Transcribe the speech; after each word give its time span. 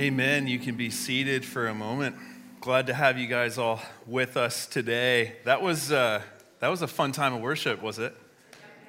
Amen. 0.00 0.46
You 0.46 0.60
can 0.60 0.76
be 0.76 0.90
seated 0.90 1.44
for 1.44 1.66
a 1.66 1.74
moment. 1.74 2.14
Glad 2.60 2.86
to 2.86 2.94
have 2.94 3.18
you 3.18 3.26
guys 3.26 3.58
all 3.58 3.82
with 4.06 4.36
us 4.36 4.64
today. 4.64 5.32
That 5.44 5.60
was 5.60 5.90
uh, 5.90 6.22
that 6.60 6.68
was 6.68 6.82
a 6.82 6.86
fun 6.86 7.10
time 7.10 7.34
of 7.34 7.40
worship, 7.40 7.82
was 7.82 7.98
it? 7.98 8.16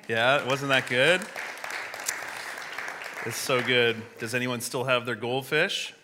Yeah, 0.08 0.48
wasn't 0.48 0.70
that 0.70 0.88
good? 0.88 1.22
It's 3.26 3.38
so 3.38 3.60
good. 3.60 4.00
Does 4.20 4.36
anyone 4.36 4.62
still 4.62 4.84
have 4.84 5.08
their 5.08 5.16
goldfish? 5.16 5.96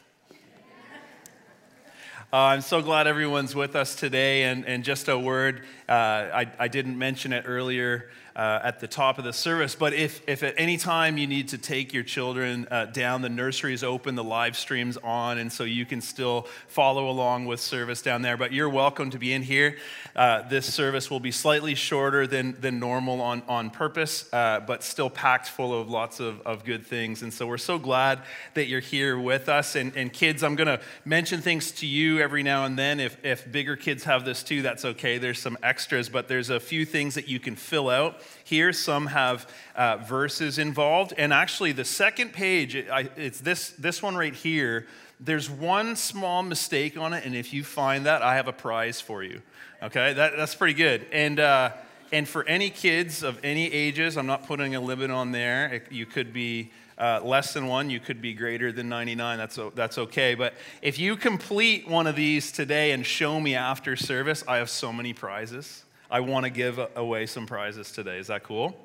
Uh, 2.33 2.37
I'm 2.37 2.61
so 2.61 2.81
glad 2.81 3.05
everyone's 3.05 3.53
with 3.53 3.75
us 3.75 3.95
today. 3.95 4.45
And, 4.45 4.65
and 4.65 4.83
just 4.83 5.07
a 5.07 5.19
word, 5.19 5.61
uh, 5.87 5.91
I, 5.91 6.51
I 6.57 6.67
didn't 6.67 6.97
mention 6.97 7.31
it 7.31 7.43
earlier 7.45 8.09
uh, 8.35 8.59
at 8.63 8.79
the 8.81 8.87
top 8.87 9.17
of 9.17 9.23
the 9.23 9.31
service. 9.31 9.75
But 9.75 9.93
if, 9.93 10.21
if 10.27 10.43
at 10.43 10.55
any 10.57 10.77
time 10.77 11.17
you 11.17 11.25
need 11.25 11.49
to 11.49 11.57
take 11.57 11.93
your 11.93 12.03
children 12.03 12.67
uh, 12.69 12.85
down, 12.85 13.21
the 13.21 13.29
nursery 13.29 13.73
is 13.73 13.83
open, 13.83 14.15
the 14.15 14.23
live 14.23 14.57
stream's 14.57 14.97
on, 14.97 15.37
and 15.37 15.51
so 15.51 15.63
you 15.63 15.85
can 15.85 16.01
still 16.01 16.47
follow 16.67 17.09
along 17.09 17.45
with 17.45 17.61
service 17.61 18.01
down 18.01 18.23
there. 18.23 18.35
But 18.35 18.51
you're 18.51 18.69
welcome 18.69 19.09
to 19.11 19.17
be 19.17 19.31
in 19.31 19.41
here. 19.41 19.77
Uh, 20.15 20.41
this 20.49 20.71
service 20.73 21.09
will 21.09 21.21
be 21.21 21.31
slightly 21.31 21.75
shorter 21.75 22.27
than, 22.27 22.59
than 22.59 22.79
normal 22.79 23.21
on, 23.21 23.41
on 23.47 23.69
purpose, 23.69 24.31
uh, 24.33 24.59
but 24.59 24.83
still 24.83 25.09
packed 25.09 25.47
full 25.47 25.79
of 25.79 25.89
lots 25.89 26.19
of, 26.19 26.41
of 26.41 26.65
good 26.65 26.85
things. 26.85 27.21
And 27.21 27.33
so 27.33 27.47
we're 27.47 27.57
so 27.57 27.79
glad 27.79 28.21
that 28.53 28.67
you're 28.67 28.81
here 28.81 29.17
with 29.17 29.47
us. 29.47 29.75
And, 29.75 29.95
and 29.95 30.11
kids, 30.11 30.43
I'm 30.43 30.55
going 30.55 30.67
to 30.67 30.81
mention 31.05 31.41
things 31.41 31.71
to 31.73 31.87
you 31.87 32.19
every 32.19 32.43
now 32.43 32.65
and 32.65 32.77
then. 32.77 32.99
If, 32.99 33.23
if 33.23 33.49
bigger 33.49 33.77
kids 33.77 34.03
have 34.03 34.25
this 34.25 34.43
too, 34.43 34.61
that's 34.61 34.83
okay. 34.83 35.17
There's 35.17 35.39
some 35.39 35.57
extras, 35.63 36.09
but 36.09 36.27
there's 36.27 36.49
a 36.49 36.59
few 36.59 36.85
things 36.85 37.15
that 37.15 37.29
you 37.29 37.39
can 37.39 37.55
fill 37.55 37.89
out 37.89 38.19
here. 38.43 38.71
Some 38.71 39.07
have 39.07 39.49
uh, 39.75 39.97
verses 39.97 40.57
involved. 40.57 41.13
And 41.17 41.33
actually, 41.33 41.71
the 41.71 41.85
second 41.85 42.31
page, 42.31 42.75
it's 42.75 43.41
this, 43.41 43.71
this 43.71 44.01
one 44.01 44.15
right 44.15 44.33
here. 44.33 44.87
There's 45.19 45.49
one 45.49 45.95
small 45.95 46.43
mistake 46.43 46.97
on 46.97 47.13
it. 47.13 47.25
And 47.25 47.35
if 47.35 47.53
you 47.53 47.63
find 47.63 48.05
that, 48.05 48.21
I 48.21 48.35
have 48.35 48.47
a 48.47 48.53
prize 48.53 49.01
for 49.01 49.23
you. 49.23 49.41
Okay? 49.81 50.13
That, 50.13 50.37
that's 50.37 50.55
pretty 50.55 50.73
good. 50.73 51.05
And, 51.11 51.39
uh, 51.39 51.71
and 52.11 52.27
for 52.27 52.43
any 52.45 52.69
kids 52.69 53.23
of 53.23 53.39
any 53.43 53.71
ages, 53.71 54.17
I'm 54.17 54.27
not 54.27 54.45
putting 54.45 54.75
a 54.75 54.79
limit 54.79 55.11
on 55.11 55.31
there. 55.31 55.81
You 55.89 56.05
could 56.05 56.33
be. 56.33 56.71
Uh, 56.97 57.19
less 57.21 57.53
than 57.53 57.67
one, 57.67 57.89
you 57.89 57.99
could 57.99 58.21
be 58.21 58.33
greater 58.33 58.71
than 58.71 58.87
99. 58.87 59.37
That's, 59.37 59.59
that's 59.75 59.97
okay. 59.97 60.33
But 60.33 60.53
if 60.81 60.97
you 60.97 61.17
complete 61.17 61.89
one 61.89 62.07
of 62.07 62.15
these 62.15 62.53
today 62.53 62.91
and 62.91 63.05
show 63.05 63.37
me 63.41 63.53
after 63.53 63.97
service, 63.97 64.45
I 64.47 64.59
have 64.59 64.69
so 64.69 64.93
many 64.93 65.11
prizes. 65.11 65.83
I 66.09 66.19
want 66.19 66.45
to 66.45 66.49
give 66.49 66.79
away 66.95 67.25
some 67.25 67.45
prizes 67.45 67.91
today. 67.91 68.17
Is 68.17 68.27
that 68.27 68.43
cool? 68.43 68.75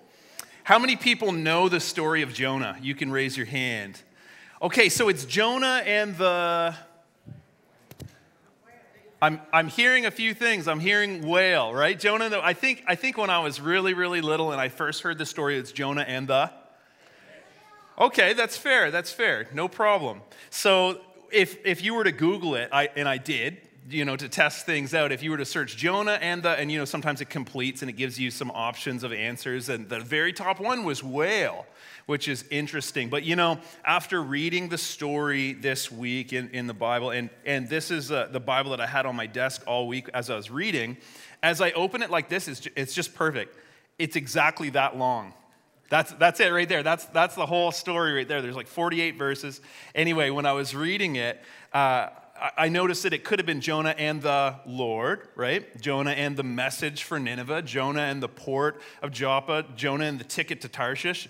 How 0.64 0.78
many 0.78 0.96
people 0.96 1.32
know 1.32 1.68
the 1.68 1.80
story 1.80 2.22
of 2.22 2.32
Jonah? 2.32 2.76
You 2.80 2.94
can 2.94 3.10
raise 3.10 3.36
your 3.36 3.46
hand. 3.46 4.00
Okay, 4.62 4.88
so 4.88 5.08
it's 5.08 5.24
Jonah 5.24 5.82
and 5.84 6.16
the. 6.16 6.74
I'm, 9.22 9.40
I'm 9.52 9.68
hearing 9.68 10.06
a 10.06 10.10
few 10.10 10.32
things. 10.32 10.66
I'm 10.66 10.80
hearing 10.80 11.26
whale, 11.26 11.74
right? 11.74 11.98
Jonah, 11.98 12.40
I 12.42 12.54
think, 12.54 12.82
I 12.86 12.94
think 12.94 13.18
when 13.18 13.28
I 13.28 13.40
was 13.40 13.60
really, 13.60 13.92
really 13.92 14.22
little 14.22 14.50
and 14.52 14.60
I 14.60 14.68
first 14.68 15.02
heard 15.02 15.18
the 15.18 15.26
story, 15.26 15.58
it's 15.58 15.72
Jonah 15.72 16.02
and 16.02 16.26
the. 16.26 16.50
Okay, 17.98 18.32
that's 18.32 18.56
fair. 18.56 18.90
That's 18.90 19.12
fair. 19.12 19.46
No 19.52 19.68
problem. 19.68 20.22
So 20.48 21.00
if, 21.30 21.64
if 21.66 21.84
you 21.84 21.94
were 21.94 22.04
to 22.04 22.12
Google 22.12 22.54
it, 22.54 22.70
I, 22.72 22.88
and 22.96 23.06
I 23.06 23.18
did, 23.18 23.58
you 23.88 24.04
know, 24.04 24.16
to 24.16 24.28
test 24.28 24.66
things 24.66 24.94
out, 24.94 25.12
if 25.12 25.22
you 25.22 25.30
were 25.30 25.38
to 25.38 25.44
search 25.44 25.76
Jonah 25.76 26.18
and 26.20 26.42
the, 26.42 26.50
and 26.50 26.70
you 26.70 26.78
know, 26.78 26.84
sometimes 26.84 27.20
it 27.20 27.30
completes 27.30 27.82
and 27.82 27.88
it 27.88 27.94
gives 27.94 28.18
you 28.18 28.30
some 28.30 28.50
options 28.50 29.02
of 29.02 29.12
answers. 29.12 29.68
And 29.68 29.88
the 29.88 30.00
very 30.00 30.32
top 30.32 30.60
one 30.60 30.84
was 30.84 31.02
whale, 31.02 31.66
which 32.06 32.28
is 32.28 32.44
interesting. 32.50 33.08
But 33.08 33.22
you 33.24 33.36
know, 33.36 33.58
after 33.84 34.22
reading 34.22 34.68
the 34.68 34.78
story 34.78 35.54
this 35.54 35.90
week 35.90 36.32
in, 36.32 36.50
in 36.50 36.66
the 36.66 36.74
Bible, 36.74 37.10
and, 37.10 37.30
and 37.46 37.68
this 37.68 37.90
is 37.90 38.12
uh, 38.12 38.28
the 38.30 38.40
Bible 38.40 38.72
that 38.72 38.80
I 38.80 38.86
had 38.86 39.06
on 39.06 39.16
my 39.16 39.26
desk 39.26 39.62
all 39.66 39.88
week 39.88 40.08
as 40.12 40.28
I 40.30 40.36
was 40.36 40.50
reading, 40.50 40.96
as 41.42 41.60
I 41.60 41.70
open 41.72 42.02
it 42.02 42.10
like 42.10 42.28
this, 42.28 42.48
it's, 42.48 42.68
it's 42.76 42.94
just 42.94 43.14
perfect. 43.14 43.56
It's 43.98 44.16
exactly 44.16 44.70
that 44.70 44.96
long. 44.96 45.32
That's, 45.88 46.12
that's 46.12 46.38
it 46.38 46.50
right 46.52 46.68
there. 46.68 46.84
That's, 46.84 47.06
that's 47.06 47.34
the 47.34 47.46
whole 47.46 47.72
story 47.72 48.12
right 48.12 48.28
there. 48.28 48.40
There's 48.40 48.54
like 48.54 48.68
48 48.68 49.16
verses. 49.18 49.60
Anyway, 49.92 50.30
when 50.30 50.46
I 50.46 50.52
was 50.52 50.72
reading 50.74 51.16
it, 51.16 51.42
uh, 51.72 52.10
I 52.56 52.70
noticed 52.70 53.02
that 53.02 53.12
it 53.12 53.22
could 53.22 53.38
have 53.38 53.46
been 53.46 53.60
Jonah 53.60 53.94
and 53.98 54.22
the 54.22 54.56
Lord, 54.64 55.28
right? 55.36 55.78
Jonah 55.80 56.12
and 56.12 56.36
the 56.36 56.42
message 56.42 57.02
for 57.02 57.20
Nineveh, 57.20 57.62
Jonah 57.62 58.00
and 58.00 58.22
the 58.22 58.28
port 58.28 58.80
of 59.02 59.10
Joppa, 59.10 59.66
Jonah 59.76 60.04
and 60.04 60.18
the 60.18 60.24
ticket 60.24 60.62
to 60.62 60.68
Tarshish. 60.68 61.28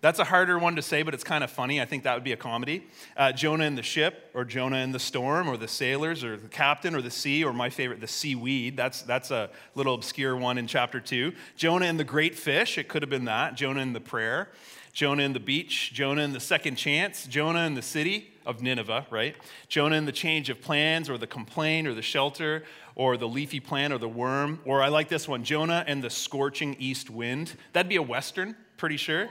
That's 0.00 0.18
a 0.18 0.24
harder 0.24 0.58
one 0.58 0.76
to 0.76 0.82
say, 0.82 1.02
but 1.02 1.14
it's 1.14 1.24
kind 1.24 1.42
of 1.42 1.50
funny. 1.50 1.80
I 1.80 1.84
think 1.84 2.04
that 2.04 2.14
would 2.14 2.24
be 2.24 2.32
a 2.32 2.36
comedy. 2.36 2.86
Uh, 3.16 3.32
Jonah 3.32 3.64
and 3.64 3.76
the 3.76 3.82
ship, 3.82 4.30
or 4.34 4.44
Jonah 4.44 4.76
and 4.76 4.94
the 4.94 4.98
storm, 4.98 5.48
or 5.48 5.56
the 5.56 5.68
sailors, 5.68 6.22
or 6.22 6.36
the 6.36 6.48
captain, 6.48 6.94
or 6.94 7.02
the 7.02 7.10
sea, 7.10 7.44
or 7.44 7.52
my 7.52 7.68
favorite, 7.68 8.00
the 8.00 8.06
seaweed. 8.06 8.76
That's, 8.76 9.02
that's 9.02 9.30
a 9.30 9.50
little 9.74 9.94
obscure 9.94 10.36
one 10.36 10.58
in 10.58 10.66
chapter 10.66 11.00
two. 11.00 11.32
Jonah 11.56 11.86
and 11.86 11.98
the 11.98 12.04
great 12.04 12.34
fish, 12.34 12.78
it 12.78 12.88
could 12.88 13.02
have 13.02 13.10
been 13.10 13.24
that. 13.24 13.56
Jonah 13.56 13.80
and 13.80 13.94
the 13.94 14.00
prayer. 14.00 14.50
Jonah 14.92 15.22
and 15.22 15.34
the 15.34 15.40
beach. 15.40 15.92
Jonah 15.92 16.22
and 16.22 16.34
the 16.34 16.40
second 16.40 16.76
chance. 16.76 17.26
Jonah 17.26 17.60
and 17.60 17.76
the 17.76 17.82
city 17.82 18.30
of 18.46 18.62
Nineveh, 18.62 19.06
right? 19.10 19.36
Jonah 19.68 19.96
and 19.96 20.08
the 20.08 20.12
change 20.12 20.48
of 20.48 20.60
plans, 20.62 21.10
or 21.10 21.18
the 21.18 21.26
complaint, 21.26 21.86
or 21.86 21.94
the 21.94 22.02
shelter, 22.02 22.64
or 22.94 23.16
the 23.16 23.28
leafy 23.28 23.60
plant, 23.60 23.92
or 23.92 23.98
the 23.98 24.08
worm. 24.08 24.60
Or 24.64 24.82
I 24.82 24.88
like 24.88 25.08
this 25.08 25.28
one 25.28 25.44
Jonah 25.44 25.84
and 25.86 26.02
the 26.02 26.10
scorching 26.10 26.76
east 26.78 27.10
wind. 27.10 27.54
That'd 27.72 27.90
be 27.90 27.96
a 27.96 28.02
Western, 28.02 28.56
pretty 28.76 28.96
sure. 28.96 29.28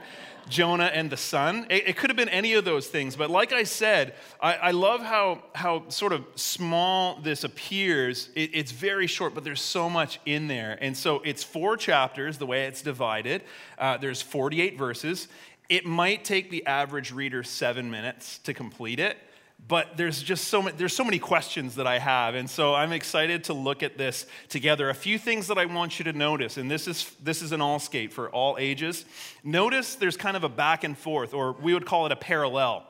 Jonah 0.48 0.84
and 0.84 1.10
the 1.10 1.16
sun. 1.16 1.66
It, 1.70 1.88
it, 1.88 1.96
could 1.96 2.10
have 2.10 2.16
been 2.16 2.28
any 2.28 2.54
of 2.54 2.64
those 2.64 2.86
things, 2.86 3.16
but 3.16 3.30
like 3.30 3.52
I 3.52 3.64
said, 3.64 4.14
I, 4.40 4.54
I 4.54 4.70
love 4.70 5.02
how, 5.02 5.42
how 5.54 5.88
sort 5.88 6.12
of 6.12 6.24
small 6.36 7.18
this 7.20 7.42
appears. 7.42 8.30
It, 8.34 8.50
it's 8.54 8.70
very 8.70 9.06
short, 9.06 9.34
but 9.34 9.42
there's 9.42 9.60
so 9.60 9.90
much 9.90 10.20
in 10.24 10.46
there. 10.46 10.78
And 10.80 10.96
so 10.96 11.20
it's 11.24 11.42
four 11.42 11.76
chapters, 11.76 12.38
the 12.38 12.46
way 12.46 12.66
it's 12.66 12.82
divided. 12.82 13.42
Uh, 13.76 13.96
there's 13.96 14.22
48 14.22 14.78
verses. 14.78 15.28
It 15.68 15.84
might 15.84 16.24
take 16.24 16.50
the 16.50 16.64
average 16.66 17.12
reader 17.12 17.42
seven 17.42 17.90
minutes 17.90 18.38
to 18.38 18.54
complete 18.54 19.00
it, 19.00 19.16
but 19.68 19.96
there's 19.96 20.22
just 20.22 20.46
so 20.48 20.62
many, 20.62 20.76
there's 20.76 20.94
so 20.94 21.02
many 21.02 21.18
questions 21.18 21.74
that 21.76 21.86
I 21.86 21.98
have. 21.98 22.34
And 22.34 22.48
so 22.48 22.74
I'm 22.74 22.92
excited 22.92 23.44
to 23.44 23.52
look 23.52 23.82
at 23.82 23.98
this 23.98 24.26
together. 24.48 24.90
A 24.90 24.94
few 24.94 25.18
things 25.18 25.48
that 25.48 25.58
I 25.58 25.64
want 25.64 25.98
you 25.98 26.04
to 26.04 26.12
notice, 26.12 26.56
and 26.56 26.70
this 26.70 26.86
is, 26.86 27.10
this 27.22 27.42
is 27.42 27.52
an 27.52 27.60
all 27.60 27.78
skate 27.78 28.12
for 28.12 28.28
all 28.30 28.56
ages. 28.60 29.04
Notice 29.42 29.96
there's 29.96 30.16
kind 30.16 30.36
of 30.36 30.44
a 30.44 30.48
back 30.48 30.84
and 30.84 30.96
forth, 30.96 31.34
or 31.34 31.52
we 31.52 31.74
would 31.74 31.86
call 31.86 32.06
it 32.06 32.12
a 32.12 32.16
parallel. 32.16 32.86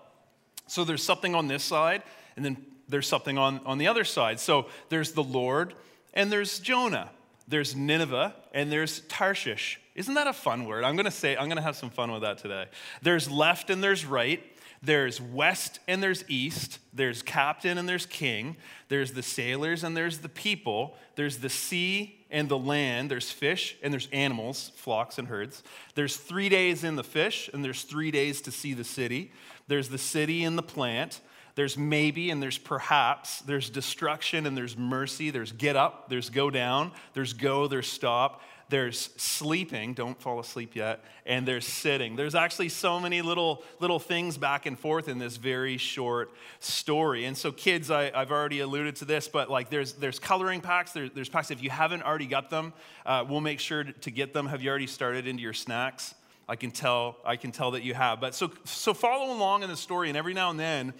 So 0.66 0.84
there's 0.84 1.02
something 1.02 1.34
on 1.34 1.48
this 1.48 1.62
side, 1.62 2.02
and 2.36 2.44
then 2.44 2.56
there's 2.88 3.08
something 3.08 3.38
on, 3.38 3.60
on 3.64 3.78
the 3.78 3.86
other 3.86 4.04
side. 4.04 4.38
So 4.38 4.66
there's 4.90 5.12
the 5.12 5.24
Lord, 5.24 5.74
and 6.12 6.30
there's 6.30 6.58
Jonah. 6.58 7.10
There's 7.48 7.74
Nineveh, 7.76 8.34
and 8.52 8.70
there's 8.70 9.00
Tarshish. 9.00 9.80
Isn't 9.96 10.14
that 10.14 10.26
a 10.26 10.32
fun 10.34 10.66
word? 10.66 10.84
I'm 10.84 10.94
going 10.94 11.06
to 11.06 11.10
say, 11.10 11.36
I'm 11.36 11.46
going 11.46 11.56
to 11.56 11.62
have 11.62 11.74
some 11.74 11.88
fun 11.88 12.12
with 12.12 12.20
that 12.20 12.36
today. 12.38 12.66
There's 13.00 13.30
left 13.30 13.70
and 13.70 13.82
there's 13.82 14.04
right. 14.04 14.42
There's 14.82 15.22
west 15.22 15.80
and 15.88 16.02
there's 16.02 16.22
east. 16.28 16.78
There's 16.92 17.22
captain 17.22 17.78
and 17.78 17.88
there's 17.88 18.04
king. 18.04 18.58
There's 18.88 19.12
the 19.12 19.22
sailors 19.22 19.84
and 19.84 19.96
there's 19.96 20.18
the 20.18 20.28
people. 20.28 20.96
There's 21.14 21.38
the 21.38 21.48
sea 21.48 22.20
and 22.30 22.46
the 22.46 22.58
land. 22.58 23.10
There's 23.10 23.30
fish 23.30 23.76
and 23.82 23.90
there's 23.90 24.08
animals, 24.12 24.70
flocks 24.76 25.18
and 25.18 25.28
herds. 25.28 25.62
There's 25.94 26.18
three 26.18 26.50
days 26.50 26.84
in 26.84 26.96
the 26.96 27.04
fish 27.04 27.48
and 27.54 27.64
there's 27.64 27.82
three 27.82 28.10
days 28.10 28.42
to 28.42 28.50
see 28.50 28.74
the 28.74 28.84
city. 28.84 29.32
There's 29.66 29.88
the 29.88 29.98
city 29.98 30.44
and 30.44 30.58
the 30.58 30.62
plant. 30.62 31.22
There's 31.54 31.78
maybe 31.78 32.28
and 32.30 32.42
there's 32.42 32.58
perhaps. 32.58 33.40
There's 33.40 33.70
destruction 33.70 34.44
and 34.44 34.54
there's 34.54 34.76
mercy. 34.76 35.30
There's 35.30 35.52
get 35.52 35.74
up, 35.74 36.10
there's 36.10 36.28
go 36.28 36.50
down. 36.50 36.92
There's 37.14 37.32
go, 37.32 37.66
there's 37.66 37.90
stop 37.90 38.42
there's 38.68 39.10
sleeping, 39.16 39.94
don't 39.94 40.20
fall 40.20 40.40
asleep 40.40 40.74
yet, 40.74 41.04
and 41.24 41.46
there's 41.46 41.66
sitting. 41.66 42.16
There's 42.16 42.34
actually 42.34 42.68
so 42.68 42.98
many 42.98 43.22
little, 43.22 43.62
little 43.78 44.00
things 44.00 44.36
back 44.36 44.66
and 44.66 44.78
forth 44.78 45.08
in 45.08 45.18
this 45.18 45.36
very 45.36 45.76
short 45.76 46.32
story. 46.58 47.26
And 47.26 47.36
so, 47.36 47.52
kids, 47.52 47.90
I, 47.90 48.10
have 48.10 48.32
already 48.32 48.60
alluded 48.60 48.96
to 48.96 49.04
this, 49.04 49.28
but 49.28 49.48
like 49.48 49.70
there's, 49.70 49.92
there's 49.94 50.18
coloring 50.18 50.60
packs, 50.60 50.92
there, 50.92 51.08
there's 51.08 51.28
packs. 51.28 51.50
If 51.50 51.62
you 51.62 51.70
haven't 51.70 52.02
already 52.02 52.26
got 52.26 52.50
them, 52.50 52.72
uh, 53.04 53.24
we'll 53.28 53.40
make 53.40 53.60
sure 53.60 53.84
to 53.84 54.10
get 54.10 54.32
them. 54.32 54.46
Have 54.46 54.62
you 54.62 54.70
already 54.70 54.88
started 54.88 55.28
into 55.28 55.42
your 55.42 55.52
snacks? 55.52 56.14
I 56.48 56.56
can 56.56 56.70
tell, 56.70 57.18
I 57.24 57.36
can 57.36 57.52
tell 57.52 57.72
that 57.72 57.82
you 57.82 57.94
have. 57.94 58.20
But 58.20 58.34
so, 58.34 58.50
so 58.64 58.94
follow 58.94 59.32
along 59.32 59.62
in 59.62 59.70
the 59.70 59.76
story, 59.76 60.08
and 60.08 60.16
every 60.16 60.34
now 60.34 60.50
and 60.50 60.58
then, 60.58 60.92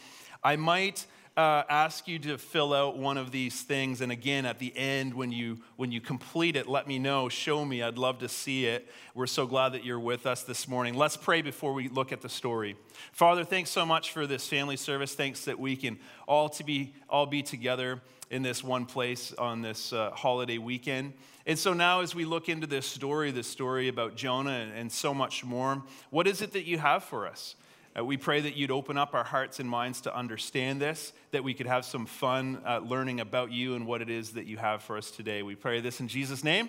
I 0.42 0.56
might 0.56 1.06
uh, 1.36 1.62
ask 1.68 2.08
you 2.08 2.18
to 2.18 2.38
fill 2.38 2.72
out 2.72 2.96
one 2.96 3.18
of 3.18 3.30
these 3.30 3.60
things. 3.60 4.00
And 4.00 4.10
again, 4.10 4.46
at 4.46 4.58
the 4.58 4.72
end, 4.74 5.12
when 5.12 5.30
you, 5.30 5.58
when 5.76 5.92
you 5.92 6.00
complete 6.00 6.56
it, 6.56 6.66
let 6.66 6.88
me 6.88 6.98
know, 6.98 7.28
show 7.28 7.62
me. 7.62 7.82
I'd 7.82 7.98
love 7.98 8.20
to 8.20 8.28
see 8.28 8.64
it. 8.64 8.88
We're 9.14 9.26
so 9.26 9.46
glad 9.46 9.72
that 9.74 9.84
you're 9.84 10.00
with 10.00 10.26
us 10.26 10.44
this 10.44 10.66
morning. 10.66 10.94
Let's 10.94 11.16
pray 11.16 11.42
before 11.42 11.74
we 11.74 11.88
look 11.88 12.10
at 12.10 12.22
the 12.22 12.30
story. 12.30 12.76
Father, 13.12 13.44
thanks 13.44 13.68
so 13.68 13.84
much 13.84 14.12
for 14.12 14.26
this 14.26 14.48
family 14.48 14.76
service. 14.76 15.14
Thanks 15.14 15.44
that 15.44 15.58
we 15.58 15.76
can 15.76 15.98
all, 16.26 16.48
to 16.50 16.64
be, 16.64 16.94
all 17.10 17.26
be 17.26 17.42
together 17.42 18.00
in 18.30 18.42
this 18.42 18.64
one 18.64 18.86
place 18.86 19.34
on 19.34 19.60
this 19.60 19.92
uh, 19.92 20.10
holiday 20.12 20.58
weekend. 20.58 21.12
And 21.44 21.58
so 21.58 21.74
now, 21.74 22.00
as 22.00 22.14
we 22.14 22.24
look 22.24 22.48
into 22.48 22.66
this 22.66 22.86
story, 22.86 23.30
this 23.30 23.46
story 23.46 23.88
about 23.88 24.16
Jonah 24.16 24.50
and, 24.50 24.72
and 24.72 24.90
so 24.90 25.12
much 25.12 25.44
more, 25.44 25.82
what 26.08 26.26
is 26.26 26.40
it 26.40 26.52
that 26.52 26.64
you 26.64 26.78
have 26.78 27.04
for 27.04 27.26
us? 27.26 27.56
Uh, 27.96 28.04
we 28.04 28.16
pray 28.16 28.40
that 28.40 28.56
you'd 28.56 28.70
open 28.70 28.98
up 28.98 29.14
our 29.14 29.25
hearts 29.25 29.58
and 29.58 29.69
minds 29.69 30.00
to 30.02 30.14
understand 30.14 30.81
this, 30.81 31.12
that 31.31 31.43
we 31.43 31.54
could 31.54 31.66
have 31.66 31.84
some 31.84 32.04
fun 32.04 32.60
uh, 32.66 32.78
learning 32.78 33.20
about 33.20 33.52
you 33.52 33.75
and 33.75 33.87
what 33.87 34.02
it 34.02 34.10
is 34.10 34.32
that 34.32 34.46
you 34.46 34.56
have 34.56 34.82
for 34.82 34.96
us 34.96 35.10
today. 35.10 35.43
We 35.43 35.54
pray 35.54 35.81
this 35.81 36.00
in 36.00 36.08
Jesus' 36.08 36.44
name. 36.44 36.69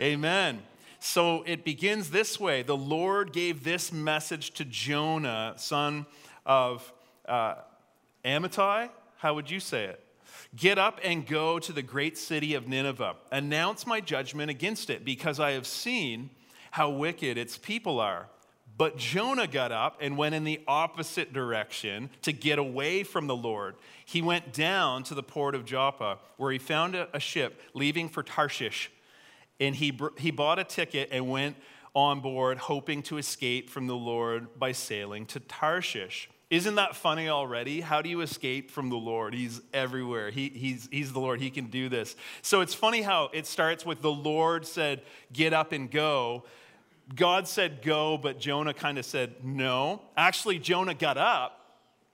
Amen. 0.00 0.54
Amen. 0.54 0.62
So 1.00 1.42
it 1.46 1.64
begins 1.64 2.10
this 2.10 2.40
way 2.40 2.62
The 2.62 2.76
Lord 2.76 3.32
gave 3.32 3.62
this 3.62 3.92
message 3.92 4.52
to 4.52 4.64
Jonah, 4.64 5.54
son 5.56 6.06
of 6.46 6.92
uh, 7.26 7.56
Amittai. 8.24 8.90
How 9.18 9.34
would 9.34 9.50
you 9.50 9.60
say 9.60 9.84
it? 9.84 10.04
Get 10.56 10.78
up 10.78 10.98
and 11.04 11.26
go 11.26 11.58
to 11.58 11.72
the 11.72 11.82
great 11.82 12.16
city 12.16 12.54
of 12.54 12.66
Nineveh. 12.66 13.16
Announce 13.30 13.86
my 13.86 14.00
judgment 14.00 14.50
against 14.50 14.88
it, 14.88 15.04
because 15.04 15.38
I 15.40 15.52
have 15.52 15.66
seen 15.66 16.30
how 16.70 16.90
wicked 16.90 17.36
its 17.36 17.58
people 17.58 18.00
are. 18.00 18.28
But 18.78 18.96
Jonah 18.96 19.48
got 19.48 19.72
up 19.72 19.98
and 20.00 20.16
went 20.16 20.36
in 20.36 20.44
the 20.44 20.60
opposite 20.68 21.32
direction 21.32 22.10
to 22.22 22.32
get 22.32 22.60
away 22.60 23.02
from 23.02 23.26
the 23.26 23.34
Lord. 23.34 23.74
He 24.04 24.22
went 24.22 24.52
down 24.52 25.02
to 25.04 25.14
the 25.16 25.22
port 25.22 25.56
of 25.56 25.64
Joppa, 25.64 26.18
where 26.36 26.52
he 26.52 26.58
found 26.58 26.94
a, 26.94 27.18
ship 27.18 27.60
leaving 27.74 28.08
for 28.08 28.22
Tarshish. 28.22 28.92
And 29.58 29.74
he, 29.74 29.98
he 30.16 30.30
bought 30.30 30.60
a 30.60 30.64
ticket 30.64 31.08
and 31.10 31.28
went 31.28 31.56
on 31.92 32.20
board, 32.20 32.58
hoping 32.58 33.02
to 33.02 33.18
escape 33.18 33.68
from 33.68 33.88
the 33.88 33.96
Lord 33.96 34.56
by 34.56 34.70
sailing 34.70 35.26
to 35.26 35.40
Tarshish. 35.40 36.30
Isn't 36.48 36.76
that 36.76 36.94
funny 36.94 37.28
already? 37.28 37.80
How 37.80 38.00
do 38.00 38.08
you 38.08 38.20
escape 38.20 38.70
from 38.70 38.90
the 38.90 38.96
Lord? 38.96 39.34
He's 39.34 39.60
everywhere. 39.74 40.30
He, 40.30 40.50
he's, 40.50 40.88
he's 40.92 41.12
the 41.12 41.18
Lord. 41.18 41.40
He 41.40 41.50
can 41.50 41.66
do 41.66 41.88
this. 41.88 42.14
So 42.42 42.60
it's 42.60 42.74
funny 42.74 43.02
how 43.02 43.30
it 43.34 43.44
starts 43.44 43.84
with 43.84 44.02
the 44.02 44.12
Lord 44.12 44.64
said, 44.64 45.02
Get 45.32 45.52
up 45.52 45.72
and 45.72 45.90
go. 45.90 46.44
God 47.14 47.48
said 47.48 47.82
go, 47.82 48.18
but 48.18 48.38
Jonah 48.38 48.74
kind 48.74 48.98
of 48.98 49.04
said 49.04 49.44
no. 49.44 50.02
Actually, 50.16 50.58
Jonah 50.58 50.94
got 50.94 51.16
up, 51.16 51.60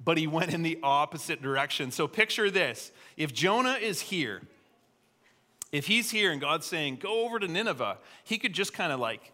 but 0.03 0.19
he 0.19 0.27
went 0.27 0.55
in 0.55 0.63
the 0.63 0.79
opposite 0.83 1.43
direction. 1.43 1.91
So 1.91 2.07
picture 2.07 2.51
this 2.51 2.93
if 3.17 3.33
Jonah 3.33 3.75
is 3.75 4.01
here, 4.01 4.43
if 5.73 5.87
he's 5.87 6.11
here 6.11 6.31
and 6.31 6.41
God's 6.41 6.67
saying, 6.67 6.99
go 7.03 7.25
over 7.25 7.39
to 7.39 7.49
Nineveh, 7.49 7.99
he 8.23 8.39
could 8.39 8.53
just 8.53 8.73
kind 8.73 8.93
of 8.93 9.01
like 9.01 9.33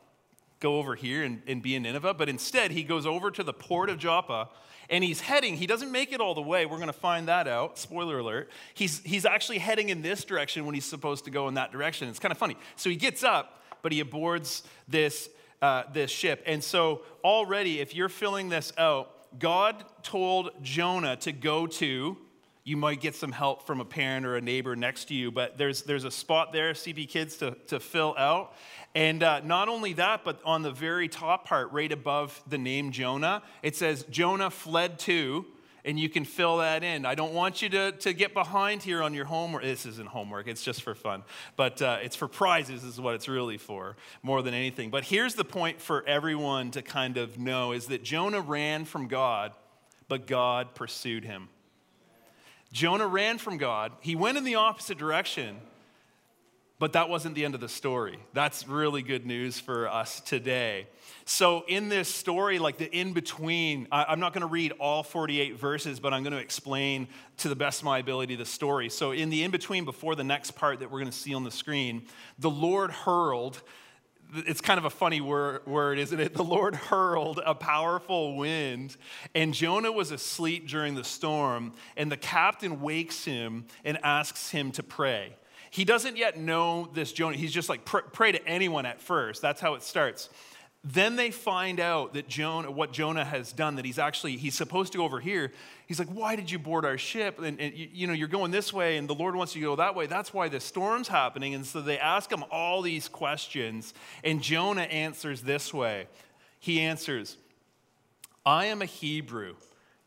go 0.61 0.79
over 0.79 0.95
here 0.95 1.23
and, 1.23 1.43
and 1.47 1.63
be 1.63 1.75
in 1.75 1.83
Nineveh, 1.83 2.15
but 2.15 2.29
instead 2.29 2.71
he 2.71 2.83
goes 2.83 3.07
over 3.07 3.31
to 3.31 3.43
the 3.43 3.53
port 3.53 3.91
of 3.91 3.99
Joppa 3.99 4.49
and 4.91 5.05
he's 5.05 5.21
heading, 5.21 5.57
he 5.57 5.67
doesn't 5.67 5.93
make 5.93 6.13
it 6.13 6.21
all 6.21 6.35
the 6.35 6.43
way. 6.43 6.67
We're 6.67 6.77
going 6.77 6.89
to 6.89 6.93
find 6.93 7.29
that 7.29 7.47
out. 7.47 7.79
Spoiler 7.79 8.19
alert. 8.19 8.51
He's, 8.75 9.01
he's 9.01 9.25
actually 9.25 9.59
heading 9.59 9.89
in 9.89 10.03
this 10.03 10.25
direction 10.25 10.67
when 10.67 10.75
he's 10.75 10.85
supposed 10.85 11.25
to 11.27 11.31
go 11.31 11.47
in 11.49 11.55
that 11.55 11.73
direction. 11.73 12.09
It's 12.09 12.19
kind 12.19 12.33
of 12.33 12.39
funny. 12.39 12.57
So 12.77 12.91
he 12.91 12.97
gets 12.97 13.23
up, 13.23 13.63
but 13.83 13.93
he 13.93 14.03
aborts 14.03 14.63
this 14.89 15.29
uh, 15.63 15.85
this 15.93 16.11
ship. 16.11 16.43
And 16.47 16.63
so, 16.63 17.03
already, 17.23 17.81
if 17.81 17.95
you're 17.95 18.09
filling 18.09 18.49
this 18.49 18.73
out, 18.79 19.39
God 19.39 19.85
told 20.03 20.51
Jonah 20.63 21.17
to 21.17 21.33
go 21.33 21.67
to, 21.67 22.17
you 22.65 22.77
might 22.77 23.01
get 23.01 23.15
some 23.15 23.33
help 23.33 23.67
from 23.67 23.81
a 23.81 23.85
parent 23.85 24.27
or 24.27 24.37
a 24.37 24.41
neighbor 24.41 24.77
next 24.77 25.07
to 25.07 25.15
you, 25.15 25.31
but 25.31 25.57
there's, 25.57 25.83
there's 25.83 26.05
a 26.05 26.11
spot 26.11 26.53
there, 26.53 26.73
CP 26.73 27.09
Kids, 27.09 27.37
to, 27.39 27.57
to 27.69 27.81
fill 27.81 28.15
out. 28.19 28.55
And 28.95 29.23
uh, 29.23 29.41
not 29.41 29.69
only 29.69 29.93
that, 29.95 30.25
but 30.25 30.41
on 30.45 30.63
the 30.63 30.71
very 30.71 31.09
top 31.09 31.47
part, 31.47 31.73
right 31.73 31.91
above 31.91 32.43
the 32.49 32.59
name 32.59 32.91
Jonah, 32.91 33.43
it 33.63 33.77
says, 33.77 34.05
Jonah 34.11 34.51
fled 34.51 34.99
to, 35.01 35.47
and 35.85 35.99
you 35.99 36.09
can 36.09 36.25
fill 36.25 36.59
that 36.59 36.85
in. 36.85 37.07
I 37.07 37.15
don't 37.15 37.33
want 37.33 37.63
you 37.63 37.69
to, 37.71 37.93
to 37.93 38.13
get 38.13 38.35
behind 38.35 38.83
here 38.83 39.03
on 39.03 39.15
your 39.15 39.25
homework. 39.25 39.63
This 39.63 39.87
isn't 39.87 40.09
homework, 40.09 40.47
it's 40.47 40.63
just 40.63 40.83
for 40.83 40.95
fun. 40.95 41.23
But 41.57 41.81
uh, 41.81 41.99
it's 42.03 42.17
for 42.17 42.29
prizes, 42.29 42.85
is 42.85 43.01
what 43.01 43.15
it's 43.15 43.29
really 43.29 43.59
for, 43.59 43.97
more 44.23 44.43
than 44.43 44.55
anything. 44.55 44.91
But 44.91 45.05
here's 45.05 45.35
the 45.35 45.45
point 45.45 45.81
for 45.81 46.07
everyone 46.07 46.71
to 46.73 46.83
kind 46.83 47.17
of 47.17 47.39
know 47.39 47.73
is 47.73 47.87
that 47.87 48.03
Jonah 48.03 48.41
ran 48.41 48.85
from 48.85 49.09
God, 49.09 49.53
but 50.09 50.27
God 50.27 50.75
pursued 50.75 51.25
him. 51.25 51.49
Jonah 52.73 53.07
ran 53.07 53.39
from 53.39 53.59
God. 53.59 53.93
He 54.01 54.15
went 54.15 54.39
in 54.39 54.45
the 54.45 54.55
opposite 54.55 54.99
direction, 54.99 55.57
but 56.81 56.95
that 56.95 57.11
wasn't 57.11 57.35
the 57.35 57.45
end 57.45 57.55
of 57.55 57.61
the 57.61 57.69
story. 57.69 58.19
That's 58.33 58.67
really 58.67 59.03
good 59.03 59.27
news 59.27 59.61
for 59.61 59.87
us 59.87 60.21
today. 60.21 60.87
So, 61.27 61.63
in 61.69 61.91
this 61.91 62.09
story, 62.09 62.59
like 62.59 62.79
the 62.79 62.91
in 62.91 63.13
between, 63.13 63.87
I'm 63.93 64.19
not 64.19 64.33
going 64.33 64.41
to 64.41 64.49
read 64.49 64.73
all 64.81 65.03
48 65.03 65.59
verses, 65.59 66.01
but 66.01 66.15
I'm 66.15 66.23
going 66.23 66.33
to 66.33 66.41
explain 66.41 67.07
to 67.37 67.51
the 67.51 67.55
best 67.55 67.81
of 67.81 67.85
my 67.85 67.99
ability 67.99 68.35
the 68.35 68.47
story. 68.47 68.89
So, 68.89 69.13
in 69.13 69.29
the 69.29 69.45
in 69.45 69.51
between, 69.51 69.85
before 69.85 70.15
the 70.17 70.25
next 70.25 70.53
part 70.53 70.81
that 70.81 70.91
we're 70.91 71.01
going 71.01 71.13
to 71.13 71.17
see 71.17 71.35
on 71.35 71.45
the 71.45 71.51
screen, 71.51 72.07
the 72.39 72.51
Lord 72.51 72.91
hurled 72.91 73.63
it's 74.33 74.61
kind 74.61 74.79
of 74.79 74.85
a 74.85 74.91
funny 74.91 75.21
word, 75.21 75.67
word, 75.67 75.99
isn't 75.99 76.21
it? 76.21 76.35
The 76.35 76.45
Lord 76.45 76.77
hurled 76.77 77.41
a 77.45 77.53
powerful 77.53 78.37
wind, 78.37 78.97
and 79.35 79.53
Jonah 79.53 79.91
was 79.91 80.13
asleep 80.13 80.69
during 80.69 80.95
the 80.95 81.03
storm, 81.03 81.73
and 81.97 82.13
the 82.13 82.17
captain 82.17 82.81
wakes 82.81 83.25
him 83.25 83.67
and 83.85 83.99
asks 84.05 84.51
him 84.51 84.71
to 84.73 84.85
pray. 84.85 85.35
He 85.71 85.85
doesn't 85.85 86.17
yet 86.17 86.37
know 86.39 86.91
this 86.93 87.13
Jonah. 87.13 87.37
He's 87.37 87.53
just 87.53 87.69
like, 87.69 87.85
pray 87.85 88.33
to 88.33 88.45
anyone 88.47 88.87
at 88.87 89.01
first. 89.01 89.41
That's 89.41 89.61
how 89.61 89.75
it 89.75 89.83
starts. 89.83 90.29
Then 90.83 91.17
they 91.17 91.31
find 91.31 91.79
out 91.79 92.15
that 92.15 92.27
Jonah, 92.27 92.71
what 92.71 92.93
Jonah 92.93 93.25
has 93.25 93.53
done, 93.53 93.77
that 93.77 93.85
he's 93.85 93.99
actually, 93.99 94.37
he's 94.37 94.55
supposed 94.55 94.93
to 94.93 94.99
go 94.99 95.05
over 95.05 95.21
here. 95.21 95.53
He's 95.87 95.99
like, 95.99 96.09
why 96.09 96.37
did 96.37 96.51
you 96.51 96.59
board 96.59 96.87
our 96.87 96.97
ship? 96.97 97.39
And, 97.39 97.61
and 97.61 97.75
you, 97.75 97.89
you 97.93 98.07
know, 98.07 98.15
you're 98.15 98.29
going 98.29 98.51
this 98.51 98.73
way 98.73 98.97
and 98.97 99.07
the 99.07 99.15
Lord 99.15 99.37
wants 99.37 99.55
you 99.55 99.61
to 99.61 99.67
go 99.69 99.77
that 99.77 99.95
way. 99.95 100.07
That's 100.07 100.33
why 100.33 100.49
the 100.49 100.59
storm's 100.59 101.07
happening. 101.07 101.55
And 101.55 101.67
so 101.67 101.83
they 101.83 101.99
ask 101.99 102.33
him 102.33 102.45
all 102.51 102.81
these 102.81 103.09
questions. 103.09 103.93
And 104.25 104.43
Jonah 104.43 104.83
answers 104.83 105.43
this 105.43 105.75
way. 105.75 106.07
He 106.61 106.81
answers, 106.81 107.37
I 108.45 108.67
am 108.67 108.81
a 108.81 108.87
Hebrew 108.87 109.57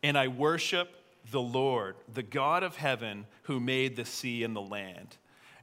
and 0.02 0.18
I 0.18 0.26
worship 0.26 0.88
the 1.30 1.40
Lord, 1.40 1.94
the 2.12 2.22
God 2.24 2.64
of 2.64 2.76
heaven 2.76 3.26
who 3.42 3.60
made 3.60 3.94
the 3.94 4.04
sea 4.04 4.42
and 4.42 4.56
the 4.56 4.60
land. 4.60 5.16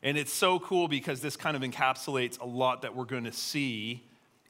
And 0.04 0.18
it's 0.18 0.34
so 0.34 0.60
cool 0.60 0.88
because 0.88 1.22
this 1.22 1.36
kind 1.36 1.56
of 1.56 1.62
encapsulates 1.62 2.40
a 2.40 2.46
lot 2.46 2.82
that 2.82 2.96
we're 2.96 3.06
going 3.06 3.26
to 3.26 3.32
see 3.32 4.04